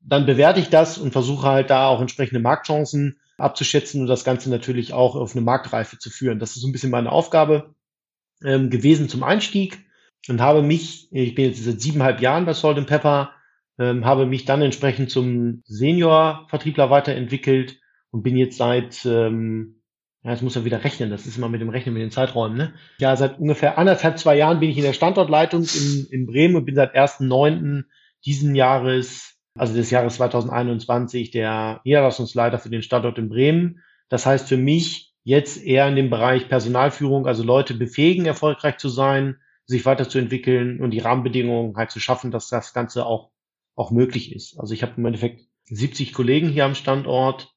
[0.00, 4.50] Dann bewerte ich das und versuche halt da auch entsprechende Marktchancen abzuschätzen und das Ganze
[4.50, 6.38] natürlich auch auf eine Marktreife zu führen.
[6.38, 7.74] Das ist so ein bisschen meine Aufgabe
[8.42, 9.84] ähm, gewesen zum Einstieg
[10.28, 13.32] und habe mich, ich bin jetzt seit siebeneinhalb Jahren bei Salt Pepper,
[13.78, 17.78] ähm, habe mich dann entsprechend zum Senior-Vertriebler weiterentwickelt
[18.10, 19.75] und bin jetzt seit, ähm,
[20.26, 22.56] ja, jetzt muss er wieder rechnen, das ist immer mit dem Rechnen mit den Zeiträumen,
[22.56, 22.74] ne?
[22.98, 26.64] Ja, seit ungefähr anderthalb, zwei Jahren bin ich in der Standortleitung in, in Bremen und
[26.64, 27.84] bin seit 1.9.
[28.24, 33.84] diesen Jahres, also des Jahres 2021, der Niederlassungsleiter für den Standort in Bremen.
[34.08, 38.88] Das heißt für mich jetzt eher in dem Bereich Personalführung, also Leute befähigen, erfolgreich zu
[38.88, 43.30] sein, sich weiterzuentwickeln und die Rahmenbedingungen halt zu schaffen, dass das Ganze auch,
[43.76, 44.58] auch möglich ist.
[44.58, 47.55] Also ich habe im Endeffekt 70 Kollegen hier am Standort,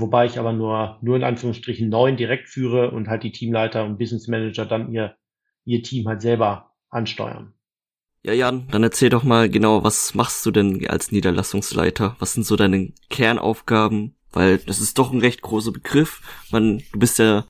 [0.00, 3.98] wobei ich aber nur, nur in Anführungsstrichen neun direkt führe und halt die Teamleiter und
[3.98, 5.16] Business Manager dann ihr,
[5.64, 7.54] ihr Team halt selber ansteuern.
[8.22, 12.16] Ja, Jan, dann erzähl doch mal genau, was machst du denn als Niederlassungsleiter?
[12.18, 14.14] Was sind so deine Kernaufgaben?
[14.32, 16.20] Weil das ist doch ein recht großer Begriff.
[16.50, 17.46] Man, du bist ja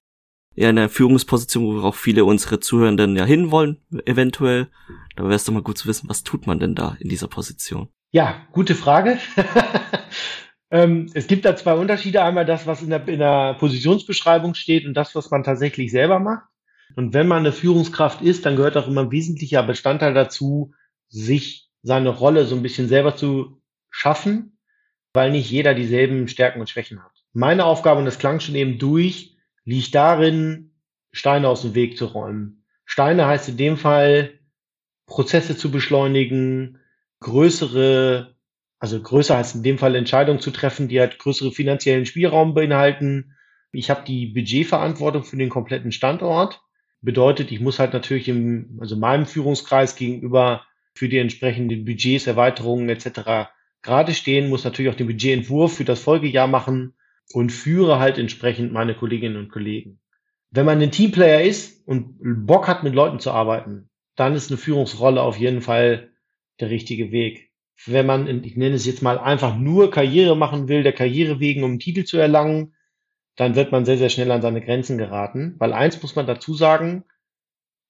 [0.55, 4.69] eher in einer Führungsposition, wo auch viele unserer Zuhörenden ja hinwollen, eventuell.
[5.17, 7.29] Da wäre es doch mal gut zu wissen, was tut man denn da in dieser
[7.29, 7.89] Position?
[8.13, 9.19] Ja, gute Frage.
[10.71, 12.23] ähm, es gibt da zwei Unterschiede.
[12.23, 16.19] Einmal das, was in der, in der Positionsbeschreibung steht und das, was man tatsächlich selber
[16.19, 16.45] macht.
[16.97, 20.75] Und wenn man eine Führungskraft ist, dann gehört auch immer ein wesentlicher Bestandteil dazu,
[21.09, 23.61] sich seine Rolle so ein bisschen selber zu
[23.91, 24.59] schaffen,
[25.13, 27.13] weil nicht jeder dieselben Stärken und Schwächen hat.
[27.33, 30.73] Meine Aufgabe, und das klang schon eben durch, liegt darin,
[31.13, 32.65] Steine aus dem Weg zu räumen.
[32.85, 34.39] Steine heißt in dem Fall,
[35.07, 36.79] Prozesse zu beschleunigen,
[37.21, 38.37] größere,
[38.81, 43.37] also größer heißt in dem Fall Entscheidungen zu treffen, die halt größere finanziellen Spielraum beinhalten.
[43.73, 46.63] Ich habe die Budgetverantwortung für den kompletten Standort.
[47.03, 50.65] Bedeutet, ich muss halt natürlich im, also meinem Führungskreis gegenüber
[50.95, 53.51] für die entsprechenden Budgets, Erweiterungen etc.
[53.83, 56.95] gerade stehen, muss natürlich auch den Budgetentwurf für das Folgejahr machen
[57.33, 60.01] und führe halt entsprechend meine Kolleginnen und Kollegen.
[60.51, 62.17] Wenn man ein Teamplayer ist und
[62.47, 66.11] Bock hat, mit Leuten zu arbeiten, dann ist eine Führungsrolle auf jeden Fall
[66.61, 67.50] der richtige Weg.
[67.87, 71.63] Wenn man, ich nenne es jetzt mal, einfach nur Karriere machen will, der Karriere wegen,
[71.65, 72.75] um einen Titel zu erlangen,
[73.37, 75.55] dann wird man sehr, sehr schnell an seine Grenzen geraten.
[75.59, 77.05] Weil eins muss man dazu sagen,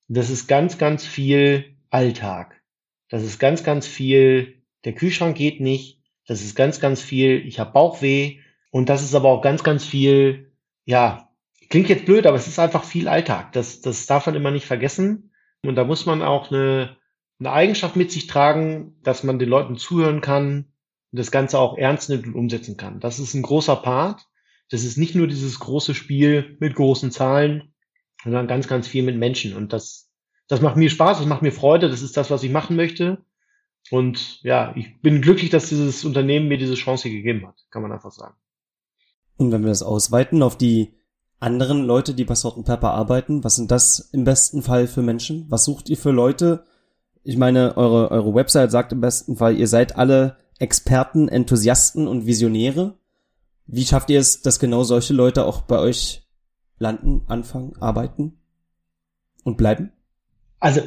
[0.08, 2.60] das ist ganz, ganz viel Alltag.
[3.08, 6.00] Das ist ganz, ganz viel, der Kühlschrank geht nicht.
[6.26, 8.38] Das ist ganz, ganz viel, ich habe Bauchweh.
[8.70, 10.52] Und das ist aber auch ganz, ganz viel,
[10.84, 11.28] ja,
[11.68, 13.52] klingt jetzt blöd, aber es ist einfach viel Alltag.
[13.52, 15.32] Das, das darf man immer nicht vergessen.
[15.64, 16.96] Und da muss man auch eine,
[17.40, 20.66] eine Eigenschaft mit sich tragen, dass man den Leuten zuhören kann
[21.10, 23.00] und das Ganze auch ernst nimmt und umsetzen kann.
[23.00, 24.26] Das ist ein großer Part.
[24.68, 27.72] Das ist nicht nur dieses große Spiel mit großen Zahlen,
[28.22, 29.56] sondern ganz, ganz viel mit Menschen.
[29.56, 30.10] Und das,
[30.46, 33.24] das macht mir Spaß, das macht mir Freude, das ist das, was ich machen möchte.
[33.90, 37.90] Und ja, ich bin glücklich, dass dieses Unternehmen mir diese Chance gegeben hat, kann man
[37.90, 38.36] einfach sagen.
[39.38, 40.94] Und wenn wir das ausweiten auf die
[41.40, 45.46] anderen Leute, die bei Salt Pepper arbeiten, was sind das im besten Fall für Menschen?
[45.48, 46.64] Was sucht ihr für Leute?
[47.22, 52.26] Ich meine, eure, eure Website sagt im besten Fall, ihr seid alle Experten, Enthusiasten und
[52.26, 52.98] Visionäre.
[53.66, 56.26] Wie schafft ihr es, dass genau solche Leute auch bei euch
[56.78, 58.40] landen, anfangen, arbeiten
[59.44, 59.92] und bleiben?
[60.58, 60.82] Also,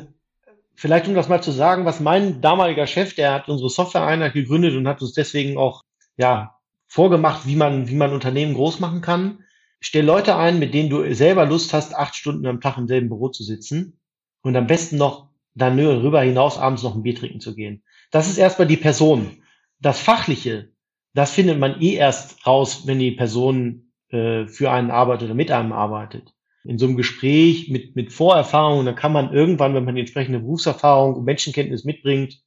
[0.75, 4.75] vielleicht um das mal zu sagen, was mein damaliger Chef, der hat unsere Software-Einheit gegründet
[4.75, 5.81] und hat uns deswegen auch,
[6.17, 6.57] ja,
[6.87, 9.39] vorgemacht, wie man, wie man Unternehmen groß machen kann.
[9.79, 13.09] Stell Leute ein, mit denen du selber Lust hast, acht Stunden am Tag im selben
[13.09, 13.97] Büro zu sitzen
[14.41, 17.83] und am besten noch dann darüber hinaus abends noch ein Bier trinken zu gehen.
[18.11, 19.43] Das ist erstmal die Person.
[19.79, 20.71] Das Fachliche,
[21.13, 25.51] das findet man eh erst raus, wenn die Person äh, für einen arbeitet oder mit
[25.51, 26.33] einem arbeitet.
[26.63, 30.39] In so einem Gespräch mit, mit Vorerfahrungen, dann kann man irgendwann, wenn man die entsprechende
[30.39, 32.41] Berufserfahrung und Menschenkenntnis mitbringt,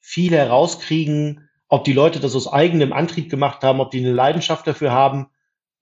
[0.00, 4.66] viel herauskriegen, ob die Leute das aus eigenem Antrieb gemacht haben, ob die eine Leidenschaft
[4.66, 5.26] dafür haben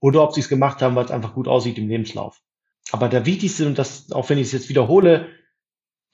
[0.01, 2.41] oder ob sie es gemacht haben, weil es einfach gut aussieht im Lebenslauf.
[2.93, 5.29] Aber der wichtigste, und das, auch wenn ich es jetzt wiederhole,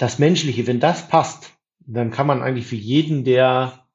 [0.02, 3.86] das Menschliche, wenn das passt, dann kann man eigentlich für jeden, der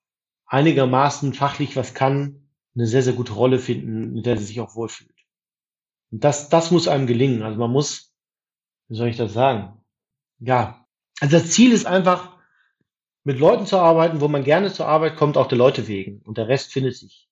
[0.45, 4.73] einigermaßen fachlich was kann, eine sehr, sehr gute Rolle finden, mit der er sich auch
[4.73, 5.13] wohlfühlt.
[6.09, 7.41] Und das, das muss einem gelingen.
[7.41, 8.13] Also man muss,
[8.87, 9.83] wie soll ich das sagen?
[10.39, 10.87] Ja,
[11.19, 12.37] also das Ziel ist einfach,
[13.25, 16.21] mit Leuten zu arbeiten, wo man gerne zur Arbeit kommt, auch der Leute wegen.
[16.21, 17.27] Und der Rest findet sich.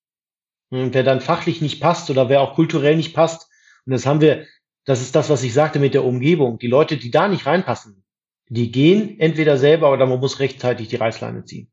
[0.70, 3.50] Und wer dann fachlich nicht passt oder wer auch kulturell nicht passt,
[3.86, 4.46] und das haben wir,
[4.84, 6.60] das ist das, was ich sagte mit der Umgebung.
[6.60, 8.05] Die Leute, die da nicht reinpassen,
[8.50, 11.72] die gehen entweder selber oder man muss rechtzeitig die Reißleine ziehen.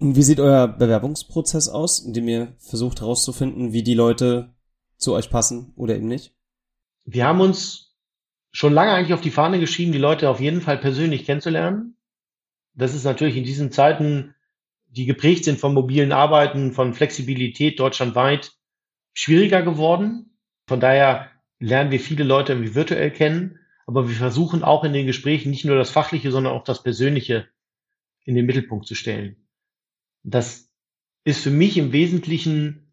[0.00, 4.54] Und wie sieht euer Bewerbungsprozess aus, in dem ihr versucht herauszufinden, wie die Leute
[4.96, 6.34] zu euch passen oder eben nicht?
[7.04, 7.94] Wir haben uns
[8.50, 11.94] schon lange eigentlich auf die Fahne geschrieben, die Leute auf jeden Fall persönlich kennenzulernen
[12.74, 14.34] das ist natürlich in diesen Zeiten,
[14.86, 18.52] die geprägt sind von mobilen Arbeiten, von Flexibilität deutschlandweit,
[19.12, 20.36] schwieriger geworden.
[20.66, 25.06] Von daher lernen wir viele Leute irgendwie virtuell kennen, aber wir versuchen auch in den
[25.06, 27.48] Gesprächen nicht nur das Fachliche, sondern auch das Persönliche
[28.24, 29.48] in den Mittelpunkt zu stellen.
[30.22, 30.70] Das
[31.24, 32.92] ist für mich im Wesentlichen,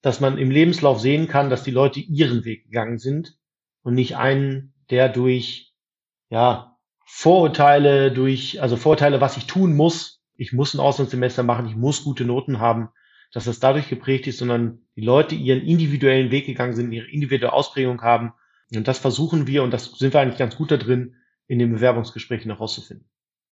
[0.00, 3.36] dass man im Lebenslauf sehen kann, dass die Leute ihren Weg gegangen sind
[3.82, 5.74] und nicht einen, der durch,
[6.30, 10.22] ja, Vorurteile, durch, also Vorurteile, was ich tun muss.
[10.36, 12.90] Ich muss ein Auslandssemester machen, ich muss gute Noten haben,
[13.32, 17.52] dass das dadurch geprägt ist, sondern die Leute ihren individuellen Weg gegangen sind, ihre individuelle
[17.52, 18.34] Ausprägung haben.
[18.74, 21.14] Und das versuchen wir, und das sind wir eigentlich ganz gut da drin,
[21.46, 23.08] in den Bewerbungsgesprächen herauszufinden.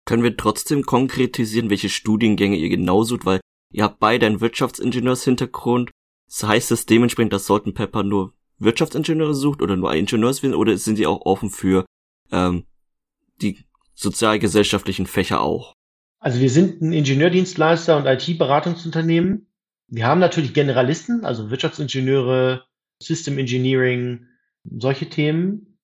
[0.06, 3.40] Können wir trotzdem konkretisieren, welche Studiengänge ihr genau sucht, weil
[3.72, 5.90] ihr habt beide einen Wirtschaftsingenieurshintergrund.
[6.26, 10.96] Das heißt es dementsprechend, dass Salt Pepper nur Wirtschaftsingenieure sucht oder nur Ingenieurswesen oder sind
[10.96, 11.84] sie auch offen für
[12.30, 12.64] ähm,
[13.40, 13.58] die
[13.94, 15.74] sozialgesellschaftlichen Fächer auch?
[16.20, 19.48] Also wir sind ein Ingenieurdienstleister und IT-Beratungsunternehmen.
[19.88, 22.64] Wir haben natürlich Generalisten, also Wirtschaftsingenieure,
[23.02, 24.26] System Engineering,
[24.64, 25.78] solche Themen.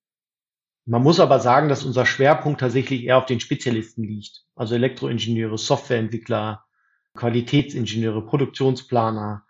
[0.85, 4.45] Man muss aber sagen, dass unser Schwerpunkt tatsächlich eher auf den Spezialisten liegt.
[4.55, 6.65] Also Elektroingenieure, Softwareentwickler,
[7.15, 9.45] Qualitätsingenieure, Produktionsplaner,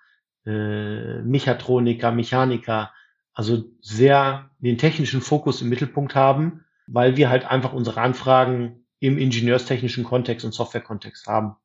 [0.45, 2.91] äh, Mechatroniker, Mechaniker.
[3.33, 9.17] Also sehr den technischen Fokus im Mittelpunkt haben, weil wir halt einfach unsere Anfragen im
[9.17, 11.55] ingenieurstechnischen Kontext und Softwarekontext haben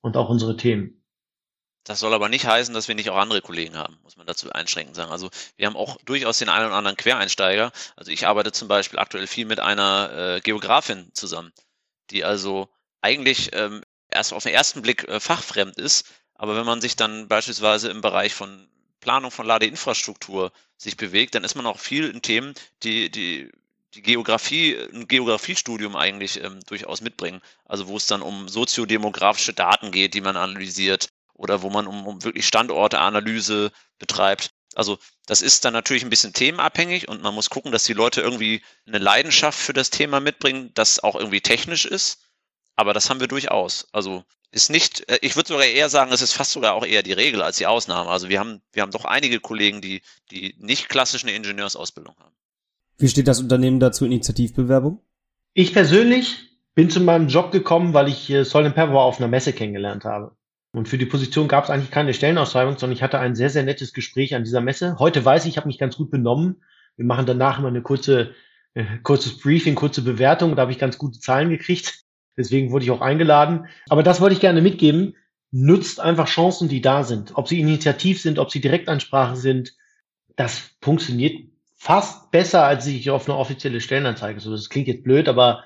[0.00, 0.97] und auch unsere Themen.
[1.88, 4.52] Das soll aber nicht heißen, dass wir nicht auch andere Kollegen haben, muss man dazu
[4.52, 5.10] einschränkend sagen.
[5.10, 7.72] Also wir haben auch durchaus den einen oder anderen Quereinsteiger.
[7.96, 11.50] Also ich arbeite zum Beispiel aktuell viel mit einer äh, Geografin zusammen,
[12.10, 12.68] die also
[13.00, 17.26] eigentlich ähm, erst auf den ersten Blick äh, fachfremd ist, aber wenn man sich dann
[17.26, 18.68] beispielsweise im Bereich von
[19.00, 23.50] Planung von Ladeinfrastruktur sich bewegt, dann ist man auch viel in Themen, die, die
[23.94, 27.40] die Geografie, ein Geografiestudium eigentlich ähm, durchaus mitbringen.
[27.64, 31.08] Also wo es dann um soziodemografische Daten geht, die man analysiert,
[31.38, 34.50] oder wo man um, um wirklich Standorteanalyse betreibt.
[34.74, 38.20] Also das ist dann natürlich ein bisschen themenabhängig und man muss gucken, dass die Leute
[38.20, 42.20] irgendwie eine Leidenschaft für das Thema mitbringen, das auch irgendwie technisch ist.
[42.76, 43.88] Aber das haben wir durchaus.
[43.92, 47.02] Also ist nicht, äh, ich würde sogar eher sagen, es ist fast sogar auch eher
[47.02, 48.10] die Regel als die Ausnahme.
[48.10, 52.34] Also wir haben, wir haben doch einige Kollegen, die, die nicht klassisch eine Ingenieursausbildung haben.
[52.98, 55.00] Wie steht das Unternehmen dazu Initiativbewerbung?
[55.54, 59.52] Ich persönlich bin zu meinem Job gekommen, weil ich äh, Solid Pepper auf einer Messe
[59.52, 60.36] kennengelernt habe.
[60.72, 63.62] Und für die Position gab es eigentlich keine Stellenausschreibung, sondern ich hatte ein sehr, sehr
[63.62, 64.98] nettes Gespräch an dieser Messe.
[64.98, 66.62] Heute weiß ich, ich habe mich ganz gut benommen.
[66.96, 68.34] Wir machen danach immer eine kurze,
[68.74, 70.56] äh, kurzes Briefing, kurze Bewertung.
[70.56, 72.04] Da habe ich ganz gute Zahlen gekriegt.
[72.36, 73.66] Deswegen wurde ich auch eingeladen.
[73.88, 75.16] Aber das wollte ich gerne mitgeben.
[75.50, 77.32] Nutzt einfach Chancen, die da sind.
[77.34, 79.74] Ob sie initiativ sind, ob sie Direktansprache sind.
[80.36, 84.40] Das funktioniert fast besser, als sich auf eine offizielle Stellenanzeige.
[84.40, 85.64] So, das klingt jetzt blöd, aber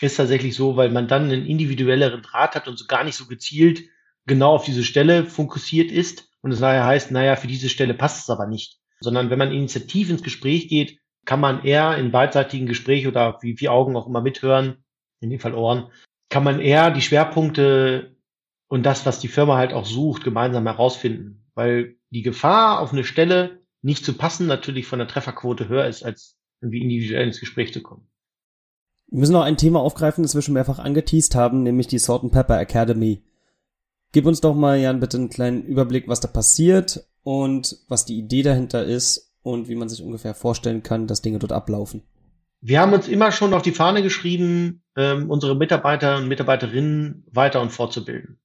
[0.00, 3.26] ist tatsächlich so, weil man dann einen individuelleren Draht hat und so gar nicht so
[3.26, 3.82] gezielt
[4.28, 8.22] genau auf diese Stelle fokussiert ist und es daher heißt, naja, für diese Stelle passt
[8.22, 8.78] es aber nicht.
[9.00, 13.54] Sondern wenn man initiativ ins Gespräch geht, kann man eher in beidseitigen Gespräch oder wie
[13.54, 14.84] die Augen auch immer mithören,
[15.20, 15.90] in dem Fall Ohren,
[16.30, 18.16] kann man eher die Schwerpunkte
[18.68, 21.46] und das, was die Firma halt auch sucht, gemeinsam herausfinden.
[21.54, 26.04] Weil die Gefahr, auf eine Stelle nicht zu passen, natürlich von der Trefferquote höher ist,
[26.04, 28.08] als irgendwie individuell ins Gespräch zu kommen.
[29.10, 32.22] Wir müssen noch ein Thema aufgreifen, das wir schon mehrfach angeteased haben, nämlich die Salt
[32.22, 33.22] and Pepper Academy.
[34.12, 38.18] Gib uns doch mal, Jan, bitte einen kleinen Überblick, was da passiert und was die
[38.18, 42.02] Idee dahinter ist und wie man sich ungefähr vorstellen kann, dass Dinge dort ablaufen.
[42.60, 47.60] Wir haben uns immer schon auf die Fahne geschrieben, ähm, unsere Mitarbeiter und Mitarbeiterinnen weiter
[47.60, 48.40] und fortzubilden.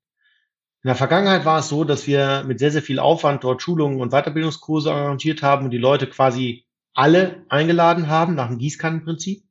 [0.83, 4.01] In der Vergangenheit war es so, dass wir mit sehr, sehr viel Aufwand dort Schulungen
[4.01, 9.43] und Weiterbildungskurse arrangiert haben und die Leute quasi alle eingeladen haben nach dem Gießkannenprinzip.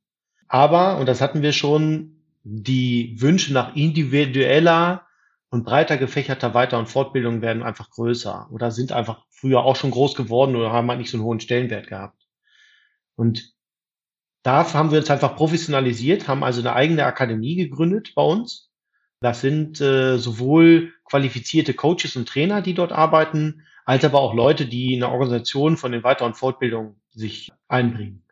[0.47, 5.07] Aber, und das hatten wir schon, die Wünsche nach individueller
[5.53, 9.91] und breiter gefächerter Weiter- und Fortbildungen werden einfach größer oder sind einfach früher auch schon
[9.91, 12.27] groß geworden oder haben halt nicht so einen hohen Stellenwert gehabt.
[13.15, 13.53] Und
[14.41, 18.71] da haben wir uns einfach professionalisiert, haben also eine eigene Akademie gegründet bei uns.
[19.19, 24.65] Das sind äh, sowohl qualifizierte Coaches und Trainer, die dort arbeiten, als aber auch Leute,
[24.65, 28.25] die in der Organisation von den Weiter- und Fortbildungen sich einbringen.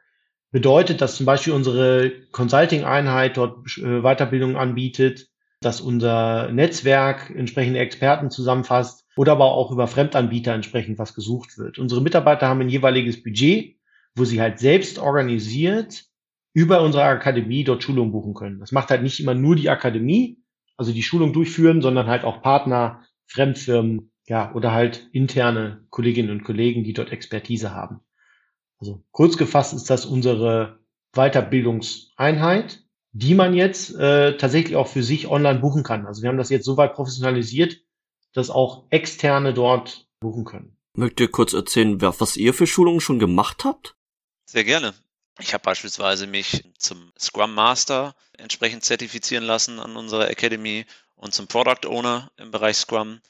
[0.50, 5.31] Bedeutet, dass zum Beispiel unsere Consulting-Einheit dort äh, Weiterbildung anbietet,
[5.62, 11.78] dass unser Netzwerk entsprechende Experten zusammenfasst oder aber auch über Fremdanbieter entsprechend was gesucht wird.
[11.78, 13.78] Unsere Mitarbeiter haben ein jeweiliges Budget,
[14.16, 16.06] wo sie halt selbst organisiert
[16.54, 18.60] über unsere Akademie dort Schulungen buchen können.
[18.60, 20.40] Das macht halt nicht immer nur die Akademie,
[20.78, 26.44] also die Schulung durchführen, sondern halt auch Partner, Fremdfirmen, ja, oder halt interne Kolleginnen und
[26.44, 28.02] Kollegen, die dort Expertise haben.
[28.80, 30.80] Also kurz gefasst ist das unsere
[31.14, 32.81] Weiterbildungseinheit,
[33.14, 36.06] die man jetzt äh, tatsächlich auch für sich online buchen kann.
[36.06, 37.82] Also wir haben das jetzt so weit professionalisiert,
[38.34, 40.78] dass auch Externe dort buchen können.
[40.94, 43.96] Mögt ihr kurz erzählen, was ihr für Schulungen schon gemacht habt?
[44.46, 44.94] Sehr gerne.
[45.40, 50.86] Ich habe beispielsweise mich zum Scrum Master entsprechend zertifizieren lassen an unserer Academy
[51.16, 53.22] und zum Product Owner im Bereich Scrum,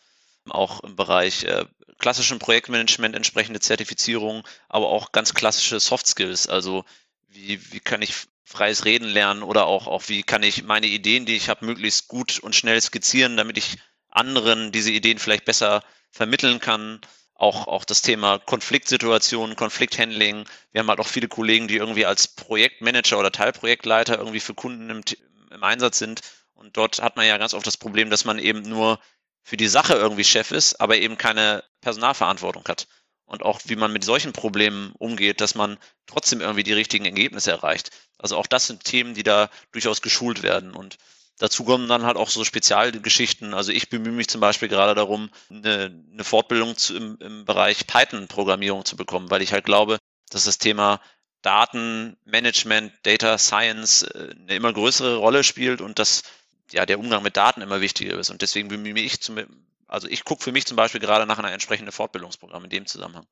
[0.49, 1.65] auch im Bereich äh,
[1.99, 6.47] klassischen Projektmanagement entsprechende Zertifizierung, aber auch ganz klassische Soft Skills.
[6.47, 6.84] Also
[7.29, 11.26] wie, wie kann ich freies Reden lernen oder auch, auch wie kann ich meine Ideen,
[11.26, 13.78] die ich habe, möglichst gut und schnell skizzieren, damit ich
[14.10, 16.99] anderen diese Ideen vielleicht besser vermitteln kann.
[17.34, 20.45] Auch, auch das Thema Konfliktsituationen, Konflikthandling.
[20.72, 24.89] Wir haben halt auch viele Kollegen, die irgendwie als Projektmanager oder Teilprojektleiter irgendwie für Kunden
[24.91, 25.02] im,
[25.49, 26.22] im Einsatz sind.
[26.54, 28.99] Und dort hat man ja ganz oft das Problem, dass man eben nur
[29.41, 32.88] für die Sache irgendwie Chef ist, aber eben keine Personalverantwortung hat.
[33.26, 37.52] Und auch wie man mit solchen Problemen umgeht, dass man trotzdem irgendwie die richtigen Ergebnisse
[37.52, 37.89] erreicht.
[38.22, 40.74] Also auch das sind Themen, die da durchaus geschult werden.
[40.74, 40.97] Und
[41.39, 43.53] dazu kommen dann halt auch so Spezialgeschichten.
[43.53, 47.88] Also ich bemühe mich zum Beispiel gerade darum, eine, eine Fortbildung zu, im, im Bereich
[47.88, 49.97] Python-Programmierung zu bekommen, weil ich halt glaube,
[50.30, 51.01] dass das Thema
[51.41, 56.24] Datenmanagement, Data Science äh, eine immer größere Rolle spielt und dass
[56.72, 58.30] ja, der Umgang mit Daten immer wichtiger ist.
[58.30, 59.39] Und deswegen bemühe ich zum,
[59.88, 63.26] also ich gucke für mich zum Beispiel gerade nach einer entsprechenden Fortbildungsprogramm in dem Zusammenhang.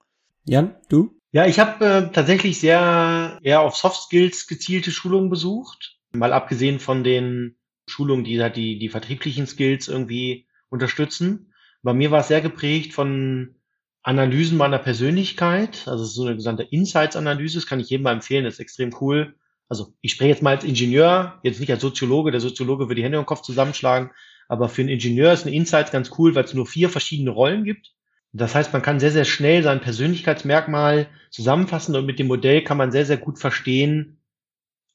[0.46, 1.19] Jan, du?
[1.32, 5.98] Ja, ich habe äh, tatsächlich sehr eher auf Soft Skills gezielte Schulungen besucht.
[6.12, 7.56] Mal abgesehen von den
[7.88, 11.54] Schulungen, die halt die, die vertrieblichen Skills irgendwie unterstützen.
[11.84, 13.56] Bei mir war es sehr geprägt von
[14.02, 18.56] Analysen meiner Persönlichkeit, also so eine gesamte Insights-Analyse, das kann ich jedem mal empfehlen, das
[18.56, 19.36] ist extrem cool
[19.70, 23.04] also ich spreche jetzt mal als Ingenieur, jetzt nicht als Soziologe, der Soziologe würde die
[23.04, 24.10] Hände im Kopf zusammenschlagen,
[24.48, 27.64] aber für einen Ingenieur ist eine Insights ganz cool, weil es nur vier verschiedene Rollen
[27.64, 27.94] gibt.
[28.32, 32.78] Das heißt, man kann sehr, sehr schnell sein Persönlichkeitsmerkmal zusammenfassen und mit dem Modell kann
[32.78, 34.20] man sehr, sehr gut verstehen,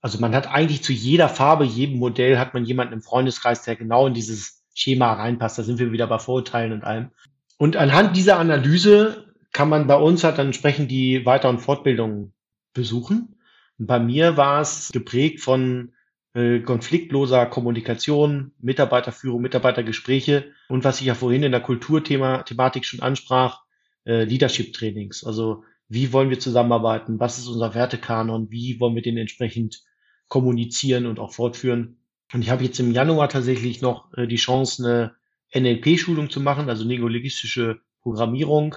[0.05, 3.75] also man hat eigentlich zu jeder Farbe, jedem Modell hat man jemanden im Freundeskreis, der
[3.75, 5.59] genau in dieses Schema reinpasst.
[5.59, 7.09] Da sind wir wieder bei Vorurteilen und allem.
[7.57, 12.35] Und anhand dieser Analyse kann man bei uns halt dann entsprechend die Weiter- und Fortbildungen
[12.75, 13.37] besuchen.
[13.79, 15.95] Bei mir war es geprägt von
[16.35, 23.63] konfliktloser Kommunikation, Mitarbeiterführung, Mitarbeitergespräche und was ich ja vorhin in der Kulturthematik schon ansprach,
[24.05, 25.25] äh, Leadership-Trainings.
[25.25, 27.21] Also wie wollen wir zusammenarbeiten?
[27.21, 28.51] Was ist unser Wertekanon?
[28.51, 29.85] Wie wollen wir den entsprechend
[30.29, 31.99] kommunizieren und auch fortführen?
[32.33, 35.15] Und ich habe jetzt im Januar tatsächlich noch äh, die Chance, eine
[35.63, 38.75] NLP-Schulung zu machen, also neologistische Programmierung,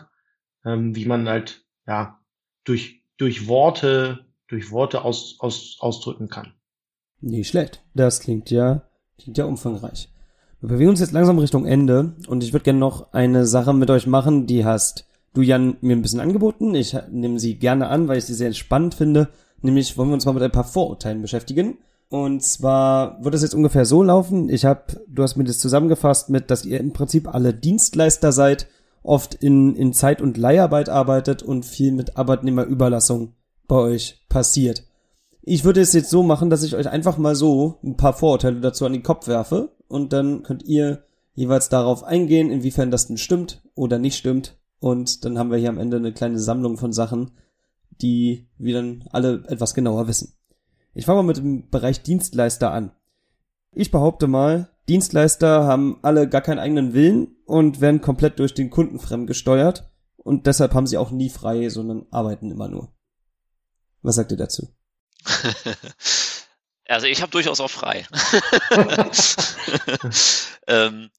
[0.64, 2.20] ähm, wie man halt ja
[2.66, 6.54] durch durch Worte durch Worte aus, aus, ausdrücken kann.
[7.22, 7.84] Nicht schlecht.
[7.94, 8.84] Das klingt ja,
[9.18, 10.10] klingt ja umfangreich.
[10.60, 13.90] Wir bewegen uns jetzt langsam Richtung Ende und ich würde gerne noch eine Sache mit
[13.90, 16.74] euch machen, die hast du Jan mir ein bisschen angeboten.
[16.74, 19.30] Ich nehme sie gerne an, weil ich sie sehr spannend finde.
[19.62, 21.78] Nämlich wollen wir uns mal mit ein paar Vorurteilen beschäftigen.
[22.10, 24.50] Und zwar wird es jetzt ungefähr so laufen.
[24.50, 28.68] Ich habe, du hast mir das zusammengefasst mit, dass ihr im Prinzip alle Dienstleister seid,
[29.04, 33.34] oft in, in Zeit- und Leiharbeit arbeitet und viel mit Arbeitnehmerüberlassung
[33.68, 34.84] bei euch passiert.
[35.50, 38.60] Ich würde es jetzt so machen, dass ich euch einfach mal so ein paar Vorurteile
[38.60, 43.18] dazu an den Kopf werfe und dann könnt ihr jeweils darauf eingehen, inwiefern das denn
[43.18, 44.58] stimmt oder nicht stimmt.
[44.82, 47.32] Und dann haben wir hier am Ende eine kleine Sammlung von Sachen,
[48.02, 50.34] die wir dann alle etwas genauer wissen.
[50.94, 52.92] Ich fange mal mit dem Bereich Dienstleister an.
[53.72, 58.70] Ich behaupte mal, Dienstleister haben alle gar keinen eigenen Willen und werden komplett durch den
[58.70, 62.92] Kunden fremdgesteuert und deshalb haben sie auch nie frei, sondern arbeiten immer nur.
[64.02, 64.68] Was sagt ihr dazu?
[66.88, 68.06] also ich habe durchaus auch frei.
[70.68, 71.10] ähm,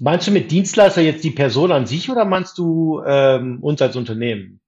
[0.00, 3.96] meinst du mit Dienstleister jetzt die Person an sich oder meinst du ähm, uns als
[3.96, 4.60] Unternehmen?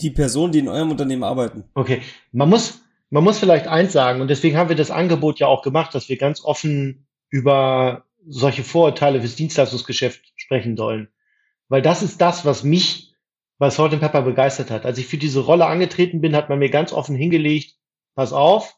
[0.00, 1.64] Die Person, die in eurem Unternehmen arbeiten.
[1.74, 2.80] Okay, man muss,
[3.10, 6.08] man muss vielleicht eins sagen und deswegen haben wir das Angebot ja auch gemacht, dass
[6.08, 11.08] wir ganz offen über solche Vorurteile fürs Dienstleistungsgeschäft sprechen sollen.
[11.68, 13.10] Weil das ist das, was mich
[13.60, 14.86] was Salt Pepper begeistert hat.
[14.86, 17.74] Als ich für diese Rolle angetreten bin, hat man mir ganz offen hingelegt,
[18.20, 18.76] pass auf,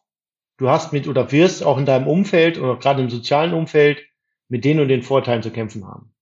[0.56, 4.00] du hast mit oder wirst auch in deinem Umfeld oder gerade im sozialen Umfeld
[4.46, 6.14] mit den und den Vorteilen zu kämpfen haben.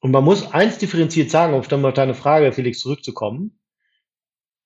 [0.00, 3.60] Und man muss eins differenziert sagen, um dann auf deine Frage, Felix, zurückzukommen.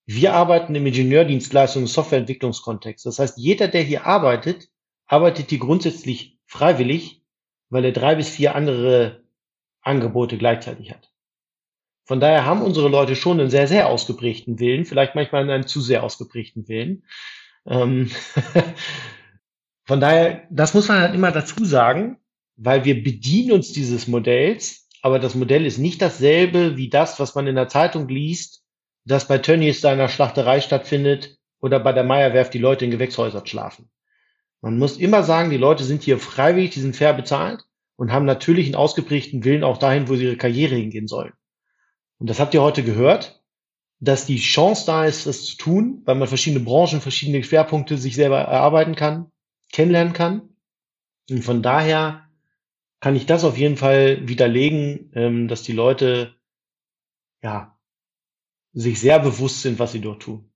[0.06, 3.04] Wir arbeiten im Ingenieurdienstleistung und Softwareentwicklungskontext.
[3.04, 4.70] Das heißt, jeder, der hier arbeitet,
[5.06, 7.22] arbeitet hier grundsätzlich freiwillig,
[7.68, 9.22] weil er drei bis vier andere
[9.82, 11.12] Angebote gleichzeitig hat.
[12.06, 15.82] Von daher haben unsere Leute schon einen sehr, sehr ausgeprägten Willen, vielleicht manchmal einen zu
[15.82, 17.04] sehr ausgeprägten Willen.
[17.68, 18.10] Ähm
[19.84, 22.18] Von daher, das muss man halt immer dazu sagen,
[22.56, 27.34] weil wir bedienen uns dieses Modells, aber das Modell ist nicht dasselbe wie das, was
[27.34, 28.64] man in der Zeitung liest,
[29.06, 33.88] das bei Tönnies seiner Schlachterei stattfindet oder bei der Meierwerft die Leute in Gewächshäusern schlafen.
[34.60, 37.64] Man muss immer sagen, die Leute sind hier freiwillig, die sind fair bezahlt
[37.96, 41.32] und haben natürlich einen ausgeprägten Willen auch dahin, wo sie ihre Karriere hingehen sollen.
[42.18, 43.38] Und das habt ihr heute gehört,
[44.01, 48.14] dass die Chance da ist, das zu tun, weil man verschiedene Branchen, verschiedene Schwerpunkte sich
[48.14, 49.32] selber erarbeiten kann,
[49.72, 50.57] kennenlernen kann.
[51.28, 52.28] Und von daher
[53.01, 56.34] kann ich das auf jeden Fall widerlegen, ähm, dass die Leute
[57.42, 57.78] ja
[58.72, 60.53] sich sehr bewusst sind, was sie dort tun.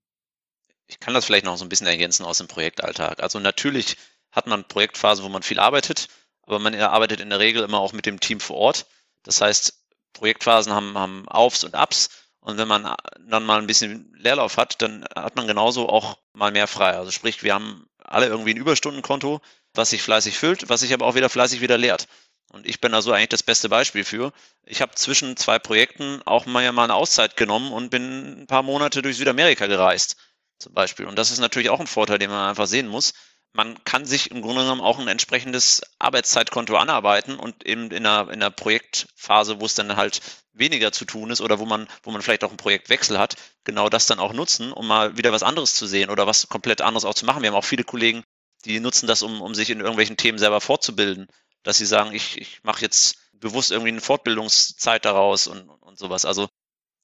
[0.87, 3.21] Ich kann das vielleicht noch so ein bisschen ergänzen aus dem Projektalltag.
[3.21, 3.97] Also natürlich
[4.31, 6.07] hat man Projektphasen, wo man viel arbeitet,
[6.43, 8.85] aber man arbeitet in der Regel immer auch mit dem Team vor Ort.
[9.23, 12.09] Das heißt, Projektphasen haben, haben Aufs und Ups.
[12.43, 12.93] Und wenn man
[13.25, 16.97] dann mal ein bisschen Leerlauf hat, dann hat man genauso auch mal mehr frei.
[16.97, 19.39] Also sprich, wir haben alle irgendwie ein Überstundenkonto,
[19.73, 22.07] was sich fleißig füllt, was sich aber auch wieder fleißig wieder leert.
[22.51, 24.33] Und ich bin da so eigentlich das beste Beispiel für.
[24.65, 28.61] Ich habe zwischen zwei Projekten auch mal, mal eine Auszeit genommen und bin ein paar
[28.61, 30.17] Monate durch Südamerika gereist,
[30.59, 31.05] zum Beispiel.
[31.05, 33.13] Und das ist natürlich auch ein Vorteil, den man einfach sehen muss.
[33.53, 38.29] Man kann sich im Grunde genommen auch ein entsprechendes Arbeitszeitkonto anarbeiten und eben in einer,
[38.29, 40.21] in einer Projektphase, wo es dann halt
[40.53, 43.89] weniger zu tun ist oder wo man, wo man vielleicht auch einen Projektwechsel hat, genau
[43.89, 47.05] das dann auch nutzen, um mal wieder was anderes zu sehen oder was komplett anderes
[47.05, 47.41] auch zu machen.
[47.41, 48.23] Wir haben auch viele Kollegen,
[48.65, 51.27] die nutzen das, um, um sich in irgendwelchen Themen selber fortzubilden
[51.63, 56.25] dass sie sagen, ich, ich mache jetzt bewusst irgendwie eine Fortbildungszeit daraus und, und sowas.
[56.25, 56.49] Also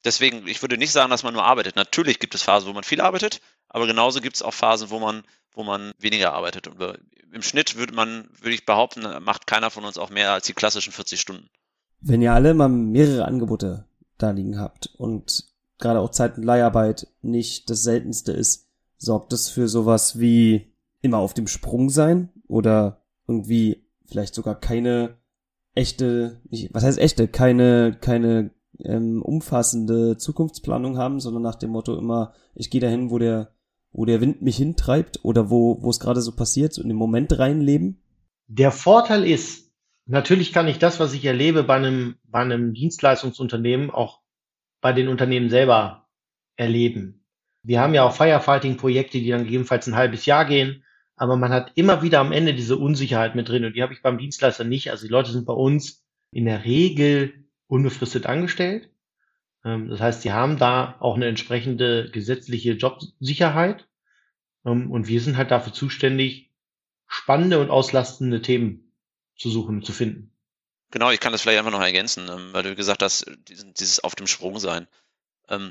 [0.04, 1.76] deswegen, ich würde nicht sagen, dass man nur arbeitet.
[1.76, 5.00] Natürlich gibt es Phasen, wo man viel arbeitet, aber genauso gibt es auch Phasen, wo
[5.00, 6.68] man, wo man weniger arbeitet.
[6.68, 6.82] Und
[7.32, 10.54] im Schnitt würde man, würde ich behaupten, macht keiner von uns auch mehr als die
[10.54, 11.50] klassischen 40 Stunden.
[12.02, 13.86] Wenn ihr alle mal mehrere Angebote
[14.18, 15.46] da liegen habt und
[15.78, 18.68] gerade auch Zeit- und Leiharbeit nicht das seltenste ist,
[18.98, 25.18] sorgt das für sowas wie immer auf dem Sprung sein oder irgendwie vielleicht sogar keine
[25.76, 31.96] echte, nicht, was heißt echte, keine, keine ähm, umfassende Zukunftsplanung haben, sondern nach dem Motto
[31.98, 33.52] immer, ich gehe dahin, wo der,
[33.92, 36.98] wo der Wind mich hintreibt oder wo, wo es gerade so passiert, so in den
[36.98, 38.02] Moment reinleben?
[38.48, 39.72] Der Vorteil ist,
[40.06, 44.22] natürlich kann ich das, was ich erlebe bei einem, bei einem Dienstleistungsunternehmen, auch
[44.82, 46.08] bei den Unternehmen selber
[46.56, 47.26] erleben.
[47.64, 50.84] Wir haben ja auch Firefighting-Projekte, die dann gegebenenfalls ein halbes Jahr gehen
[51.20, 54.02] aber man hat immer wieder am Ende diese Unsicherheit mit drin und die habe ich
[54.02, 54.90] beim Dienstleister nicht.
[54.90, 57.34] Also die Leute sind bei uns in der Regel
[57.68, 58.90] unbefristet angestellt.
[59.64, 63.88] Ähm, das heißt, sie haben da auch eine entsprechende gesetzliche Jobsicherheit.
[64.66, 66.52] Ähm, und wir sind halt dafür zuständig,
[67.08, 68.94] spannende und auslastende Themen
[69.36, 70.32] zu suchen und zu finden.
[70.92, 74.16] Genau, ich kann das vielleicht einfach noch ergänzen, ähm, weil du gesagt hast, dieses auf
[74.16, 74.88] dem Sprung sein.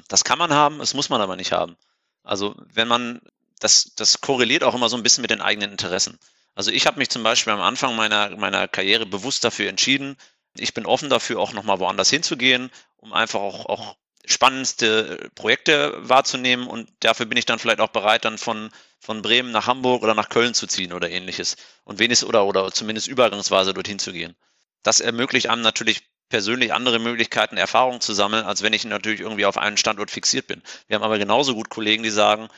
[0.09, 1.77] Das kann man haben, das muss man aber nicht haben.
[2.25, 3.21] Also wenn man
[3.61, 6.19] das, das korreliert auch immer so ein bisschen mit den eigenen Interessen.
[6.57, 10.17] Also ich habe mich zum Beispiel am Anfang meiner, meiner Karriere bewusst dafür entschieden,
[10.61, 16.67] ich bin offen dafür, auch nochmal woanders hinzugehen, um einfach auch, auch spannendste Projekte wahrzunehmen
[16.67, 20.15] und dafür bin ich dann vielleicht auch bereit, dann von, von Bremen nach Hamburg oder
[20.15, 24.37] nach Köln zu ziehen oder ähnliches und wenigstens oder, oder zumindest übergangsweise dorthin zu gehen.
[24.83, 29.47] Das ermöglicht einem natürlich persönlich andere Möglichkeiten, Erfahrungen zu sammeln, als wenn ich natürlich irgendwie
[29.47, 30.63] auf einen Standort fixiert bin.
[30.87, 32.49] Wir haben aber genauso gut Kollegen, die sagen,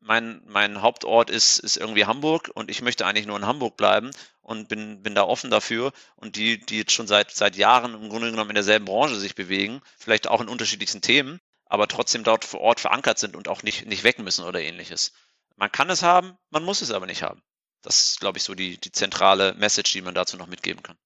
[0.00, 4.10] mein, mein Hauptort ist, ist irgendwie Hamburg und ich möchte eigentlich nur in Hamburg bleiben
[4.40, 5.92] und bin, bin da offen dafür.
[6.16, 9.34] Und die, die jetzt schon seit, seit Jahren im Grunde genommen in derselben Branche sich
[9.34, 13.62] bewegen, vielleicht auch in unterschiedlichsten Themen, aber trotzdem dort vor Ort verankert sind und auch
[13.62, 15.12] nicht, nicht weg müssen oder ähnliches.
[15.56, 17.42] Man kann es haben, man muss es aber nicht haben.
[17.82, 20.96] Das ist, glaube ich, so die, die zentrale Message, die man dazu noch mitgeben kann.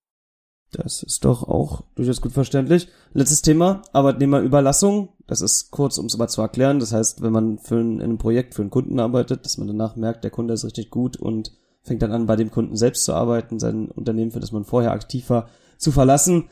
[0.73, 2.89] Das ist doch auch durchaus gut verständlich.
[3.13, 5.11] Letztes Thema, Arbeitnehmerüberlassung.
[5.27, 6.81] Das ist kurz, um es mal zu erklären.
[6.81, 9.69] Das heißt, wenn man für ein, in einem Projekt für einen Kunden arbeitet, dass man
[9.69, 11.53] danach merkt, der Kunde ist richtig gut und
[11.83, 14.93] fängt dann an, bei dem Kunden selbst zu arbeiten, sein Unternehmen, für das man vorher
[14.93, 16.49] aktiv war, zu verlassen.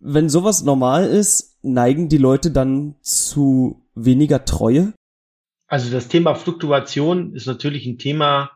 [0.00, 4.94] Wenn sowas normal ist, neigen die Leute dann zu weniger Treue?
[5.68, 8.50] Also das Thema Fluktuation ist natürlich ein Thema,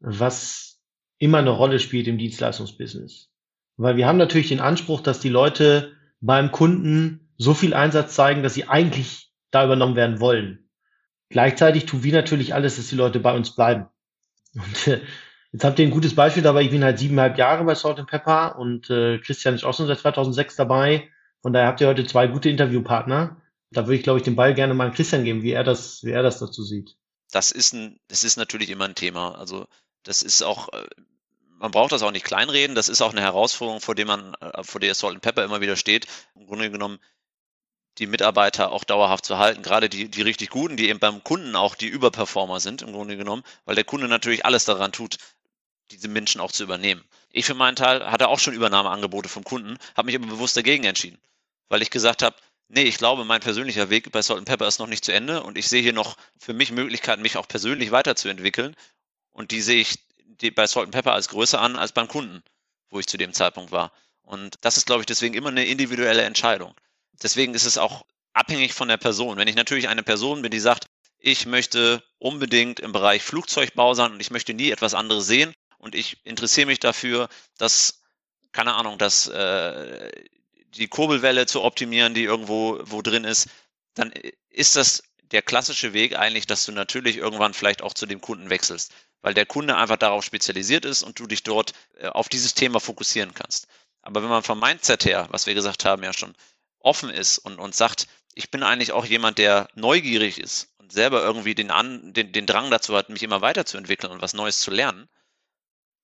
[0.00, 0.78] was
[1.18, 3.30] immer eine Rolle spielt im Dienstleistungsbusiness.
[3.76, 8.42] Weil wir haben natürlich den Anspruch, dass die Leute beim Kunden so viel Einsatz zeigen,
[8.42, 10.68] dass sie eigentlich da übernommen werden wollen.
[11.28, 13.86] Gleichzeitig tun wir natürlich alles, dass die Leute bei uns bleiben.
[14.54, 15.00] Und äh,
[15.52, 16.62] jetzt habt ihr ein gutes Beispiel dabei.
[16.62, 19.86] Ich bin halt siebeneinhalb Jahre bei Salt and Pepper und äh, Christian ist auch schon
[19.86, 21.08] seit 2006 dabei.
[21.42, 23.40] Von daher habt ihr heute zwei gute Interviewpartner.
[23.70, 26.02] Da würde ich, glaube ich, den Ball gerne mal an Christian geben, wie er das,
[26.04, 26.96] wie er das dazu sieht.
[27.32, 29.36] Das ist ein, das ist natürlich immer ein Thema.
[29.36, 29.66] Also
[30.04, 30.86] das ist auch äh,
[31.58, 32.76] man braucht das auch nicht kleinreden.
[32.76, 35.76] Das ist auch eine Herausforderung, vor der man, äh, vor der Salt Pepper immer wieder
[35.76, 36.06] steht.
[36.34, 36.98] Im Grunde genommen
[37.98, 41.56] die Mitarbeiter auch dauerhaft zu halten, gerade die, die richtig guten, die eben beim Kunden
[41.56, 45.16] auch die Überperformer sind, im Grunde genommen, weil der Kunde natürlich alles daran tut,
[45.90, 47.02] diese Menschen auch zu übernehmen.
[47.30, 50.84] Ich für meinen Teil hatte auch schon Übernahmeangebote vom Kunden, habe mich aber bewusst dagegen
[50.84, 51.18] entschieden,
[51.68, 52.36] weil ich gesagt habe,
[52.68, 55.56] nee, ich glaube, mein persönlicher Weg bei Salt Pepper ist noch nicht zu Ende und
[55.56, 58.76] ich sehe hier noch für mich Möglichkeiten, mich auch persönlich weiterzuentwickeln
[59.32, 60.05] und die sehe ich
[60.40, 62.42] die, bei Salt Pepper als größer an als beim Kunden,
[62.90, 63.92] wo ich zu dem Zeitpunkt war.
[64.22, 66.74] Und das ist, glaube ich, deswegen immer eine individuelle Entscheidung.
[67.22, 69.38] Deswegen ist es auch abhängig von der Person.
[69.38, 70.86] Wenn ich natürlich eine Person bin, die sagt,
[71.18, 75.94] ich möchte unbedingt im Bereich Flugzeugbau sein und ich möchte nie etwas anderes sehen und
[75.94, 78.02] ich interessiere mich dafür, dass
[78.56, 80.10] keine Ahnung, das, äh,
[80.70, 83.48] die Kurbelwelle zu optimieren, die irgendwo wo drin ist,
[83.94, 84.12] dann
[84.48, 88.48] ist das der klassische Weg eigentlich, dass du natürlich irgendwann vielleicht auch zu dem Kunden
[88.48, 88.94] wechselst,
[89.26, 92.78] weil der Kunde einfach darauf spezialisiert ist und du dich dort äh, auf dieses Thema
[92.78, 93.66] fokussieren kannst.
[94.00, 96.36] Aber wenn man vom Mindset her, was wir gesagt haben, ja schon
[96.78, 98.06] offen ist und, und sagt,
[98.36, 102.46] ich bin eigentlich auch jemand, der neugierig ist und selber irgendwie den, An, den, den
[102.46, 105.08] Drang dazu hat, mich immer weiterzuentwickeln und was Neues zu lernen,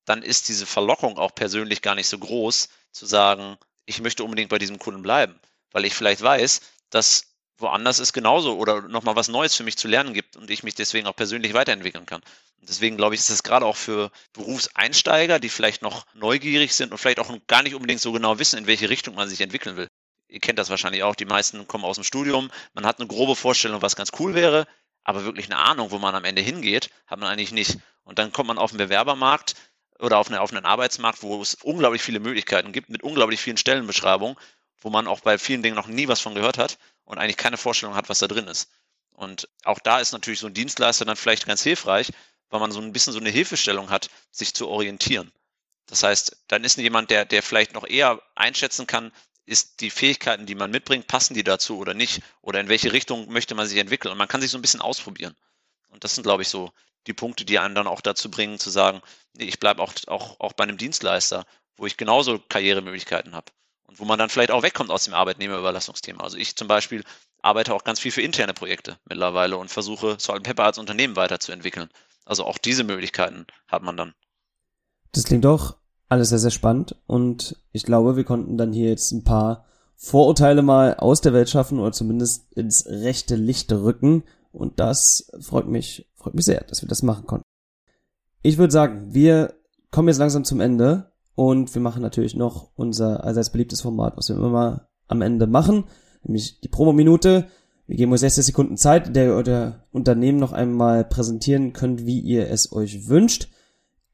[0.04, 3.56] dann ist diese Verlockung auch persönlich gar nicht so groß, zu sagen,
[3.86, 5.38] ich möchte unbedingt bei diesem Kunden bleiben,
[5.70, 6.60] weil ich vielleicht weiß,
[6.90, 10.64] dass woanders es genauso oder nochmal was Neues für mich zu lernen gibt und ich
[10.64, 12.20] mich deswegen auch persönlich weiterentwickeln kann.
[12.68, 16.98] Deswegen glaube ich, ist das gerade auch für Berufseinsteiger, die vielleicht noch neugierig sind und
[16.98, 19.88] vielleicht auch gar nicht unbedingt so genau wissen, in welche Richtung man sich entwickeln will.
[20.28, 23.36] Ihr kennt das wahrscheinlich auch, die meisten kommen aus dem Studium, man hat eine grobe
[23.36, 24.66] Vorstellung, was ganz cool wäre,
[25.04, 27.78] aber wirklich eine Ahnung, wo man am Ende hingeht, hat man eigentlich nicht.
[28.04, 29.54] Und dann kommt man auf den Bewerbermarkt
[29.98, 33.56] oder auf, eine, auf einen Arbeitsmarkt, wo es unglaublich viele Möglichkeiten gibt, mit unglaublich vielen
[33.56, 34.36] Stellenbeschreibungen,
[34.80, 37.56] wo man auch bei vielen Dingen noch nie was von gehört hat und eigentlich keine
[37.56, 38.70] Vorstellung hat, was da drin ist.
[39.10, 42.10] Und auch da ist natürlich so ein Dienstleister dann vielleicht ganz hilfreich,
[42.52, 45.32] weil man so ein bisschen so eine Hilfestellung hat, sich zu orientieren.
[45.86, 49.10] Das heißt, dann ist jemand, der, der vielleicht noch eher einschätzen kann,
[49.46, 52.22] ist die Fähigkeiten, die man mitbringt, passen die dazu oder nicht?
[52.42, 54.12] Oder in welche Richtung möchte man sich entwickeln?
[54.12, 55.34] Und man kann sich so ein bisschen ausprobieren.
[55.88, 56.70] Und das sind, glaube ich, so
[57.06, 59.00] die Punkte, die einen dann auch dazu bringen, zu sagen,
[59.32, 61.46] nee, ich bleibe auch, auch, auch bei einem Dienstleister,
[61.76, 63.50] wo ich genauso Karrieremöglichkeiten habe.
[63.84, 66.22] Und wo man dann vielleicht auch wegkommt aus dem Arbeitnehmerüberlassungsthema.
[66.22, 67.02] Also ich zum Beispiel
[67.42, 71.90] arbeite auch ganz viel für interne Projekte mittlerweile und versuche Salt Pepper als Unternehmen weiterzuentwickeln.
[72.24, 74.14] Also auch diese Möglichkeiten hat man dann.
[75.12, 75.76] Das klingt doch
[76.08, 79.64] alles sehr, sehr spannend und ich glaube, wir konnten dann hier jetzt ein paar
[79.96, 85.68] Vorurteile mal aus der Welt schaffen oder zumindest ins rechte Licht rücken und das freut
[85.68, 87.46] mich, freut mich sehr, dass wir das machen konnten.
[88.42, 89.54] Ich würde sagen, wir
[89.90, 94.28] kommen jetzt langsam zum Ende und wir machen natürlich noch unser allseits beliebtes Format, was
[94.28, 95.84] wir immer mal am Ende machen,
[96.24, 97.48] nämlich die Promo-Minute.
[97.92, 102.06] Wir geben euch 60 Sekunden Zeit, in der ihr euer Unternehmen noch einmal präsentieren könnt,
[102.06, 103.48] wie ihr es euch wünscht.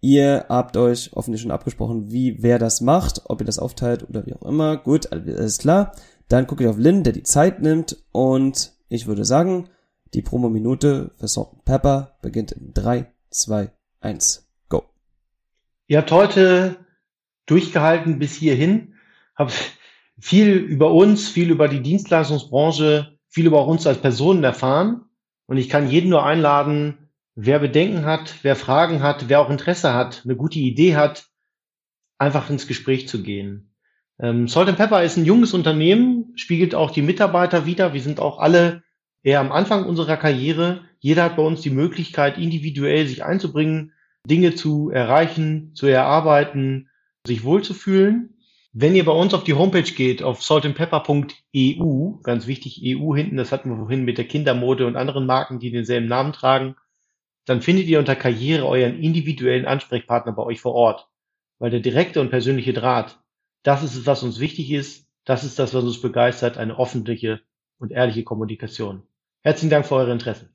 [0.01, 4.27] Ihr habt euch hoffentlich schon abgesprochen, wie wer das macht, ob ihr das aufteilt oder
[4.27, 4.79] wie auch immer.
[4.79, 5.93] Gut, alles klar.
[6.27, 9.69] Dann gucke ich auf Lynn, der die Zeit nimmt und ich würde sagen,
[10.13, 13.71] die Promo-Minute für Salt Pepper beginnt in 3, 2,
[14.01, 14.83] 1, go.
[15.87, 16.79] Ihr habt heute
[17.47, 18.95] durchgehalten bis hierhin,
[19.37, 19.53] habe
[20.19, 25.03] viel über uns, viel über die Dienstleistungsbranche, viel über uns als Personen erfahren.
[25.47, 26.99] Und ich kann jeden nur einladen,
[27.37, 31.29] wer Bedenken hat, wer Fragen hat, wer auch Interesse hat, eine gute Idee hat,
[32.19, 33.73] einfach ins Gespräch zu gehen.
[34.19, 37.95] Ähm, Salt Pepper ist ein junges Unternehmen, spiegelt auch die Mitarbeiter wieder.
[37.95, 38.83] Wir sind auch alle
[39.23, 40.81] eher am Anfang unserer Karriere.
[40.99, 43.93] Jeder hat bei uns die Möglichkeit, individuell sich einzubringen,
[44.27, 46.89] Dinge zu erreichen, zu erarbeiten,
[47.25, 48.35] sich wohlzufühlen.
[48.81, 53.51] Wenn ihr bei uns auf die Homepage geht, auf saltandpepper.eu, ganz wichtig, EU hinten, das
[53.51, 56.77] hatten wir vorhin mit der Kindermode und anderen Marken, die denselben Namen tragen,
[57.45, 61.09] dann findet ihr unter Karriere euren individuellen Ansprechpartner bei euch vor Ort.
[61.59, 63.19] Weil der direkte und persönliche Draht,
[63.65, 67.41] das ist es, was uns wichtig ist, das ist das, was uns begeistert, eine öffentliche
[67.81, 69.03] und ehrliche Kommunikation.
[69.43, 70.51] Herzlichen Dank für eure Interesse.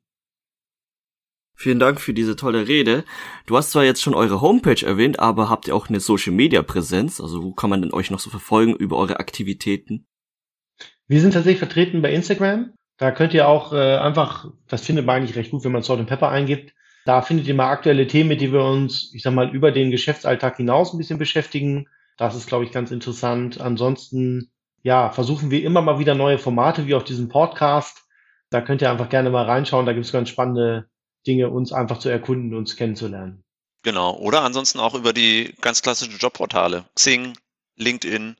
[1.55, 3.05] Vielen Dank für diese tolle Rede.
[3.45, 6.61] Du hast zwar jetzt schon eure Homepage erwähnt, aber habt ihr auch eine Social Media
[6.61, 7.21] Präsenz?
[7.21, 10.07] Also wo kann man denn euch noch so verfolgen über eure Aktivitäten?
[11.07, 12.73] Wir sind tatsächlich vertreten bei Instagram.
[12.97, 15.99] Da könnt ihr auch äh, einfach, das findet man eigentlich recht gut, wenn man Salt
[15.99, 16.73] and Pepper eingibt.
[17.05, 19.91] Da findet ihr mal aktuelle Themen, mit denen wir uns, ich sag mal, über den
[19.91, 21.87] Geschäftsalltag hinaus ein bisschen beschäftigen.
[22.17, 23.59] Das ist, glaube ich, ganz interessant.
[23.59, 24.51] Ansonsten,
[24.83, 28.05] ja, versuchen wir immer mal wieder neue Formate, wie auf diesem Podcast.
[28.49, 29.85] Da könnt ihr einfach gerne mal reinschauen.
[29.85, 30.87] Da gibt es ganz spannende
[31.25, 33.43] Dinge, uns einfach zu erkunden, uns kennenzulernen.
[33.83, 34.15] Genau.
[34.15, 36.85] Oder ansonsten auch über die ganz klassischen Jobportale.
[36.95, 37.37] Xing,
[37.75, 38.37] LinkedIn.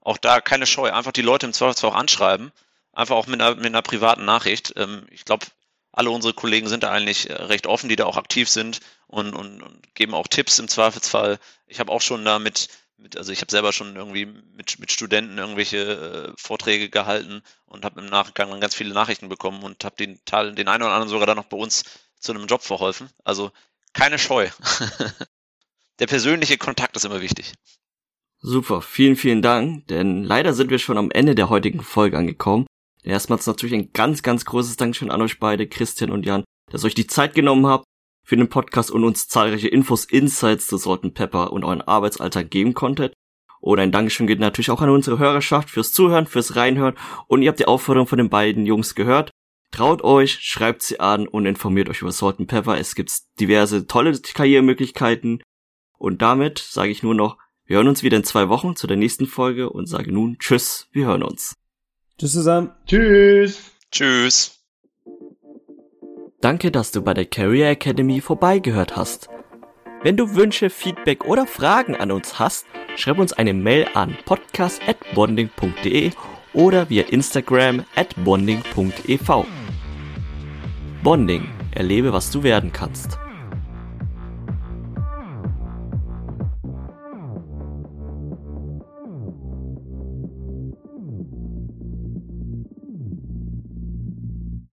[0.00, 0.92] Auch da keine Scheu.
[0.92, 2.52] Einfach die Leute im Zweifelsfall auch anschreiben.
[2.92, 4.74] Einfach auch mit einer, mit einer privaten Nachricht.
[4.76, 5.46] Ähm, ich glaube,
[5.92, 9.34] alle unsere Kollegen sind da eigentlich äh, recht offen, die da auch aktiv sind und,
[9.34, 11.38] und, und geben auch Tipps im Zweifelsfall.
[11.66, 14.92] Ich habe auch schon da mit, mit also ich habe selber schon irgendwie mit, mit
[14.92, 19.84] Studenten irgendwelche äh, Vorträge gehalten und habe im Nachgang dann ganz viele Nachrichten bekommen und
[19.84, 21.84] habe den Teil, den einen oder anderen sogar dann noch bei uns
[22.22, 23.10] zu einem Job verholfen.
[23.24, 23.50] Also
[23.92, 24.48] keine Scheu.
[25.98, 27.52] Der persönliche Kontakt ist immer wichtig.
[28.38, 32.66] Super, vielen, vielen Dank, denn leider sind wir schon am Ende der heutigen Folge angekommen.
[33.04, 36.94] Erstmals natürlich ein ganz, ganz großes Dankeschön an euch beide, Christian und Jan, dass euch
[36.94, 37.84] die Zeit genommen habt
[38.24, 42.74] für den Podcast und uns zahlreiche Infos, Insights zu Salt Pepper und euren Arbeitsalltag geben
[42.74, 43.14] konntet.
[43.60, 46.96] Und ein Dankeschön geht natürlich auch an unsere Hörerschaft fürs Zuhören, fürs Reinhören.
[47.28, 49.30] Und ihr habt die Aufforderung von den beiden Jungs gehört.
[49.72, 52.78] Traut euch, schreibt sie an und informiert euch über Salt Pepper.
[52.78, 53.10] Es gibt
[53.40, 55.42] diverse tolle Karrieremöglichkeiten.
[55.98, 58.96] Und damit sage ich nur noch, Wir hören uns wieder in zwei Wochen zu der
[58.96, 61.54] nächsten Folge und sage nun Tschüss, wir hören uns.
[62.18, 62.72] Tschüss zusammen.
[62.86, 63.70] Tschüss.
[63.90, 64.58] Tschüss.
[66.40, 69.28] Danke, dass du bei der Career Academy vorbeigehört hast.
[70.02, 72.66] Wenn du Wünsche, Feedback oder Fragen an uns hast,
[72.96, 76.10] schreib uns eine Mail an podcast@bonding.de
[76.52, 79.61] oder via Instagram at bonding.ev.
[81.02, 83.18] Bonding, erlebe, was du werden kannst.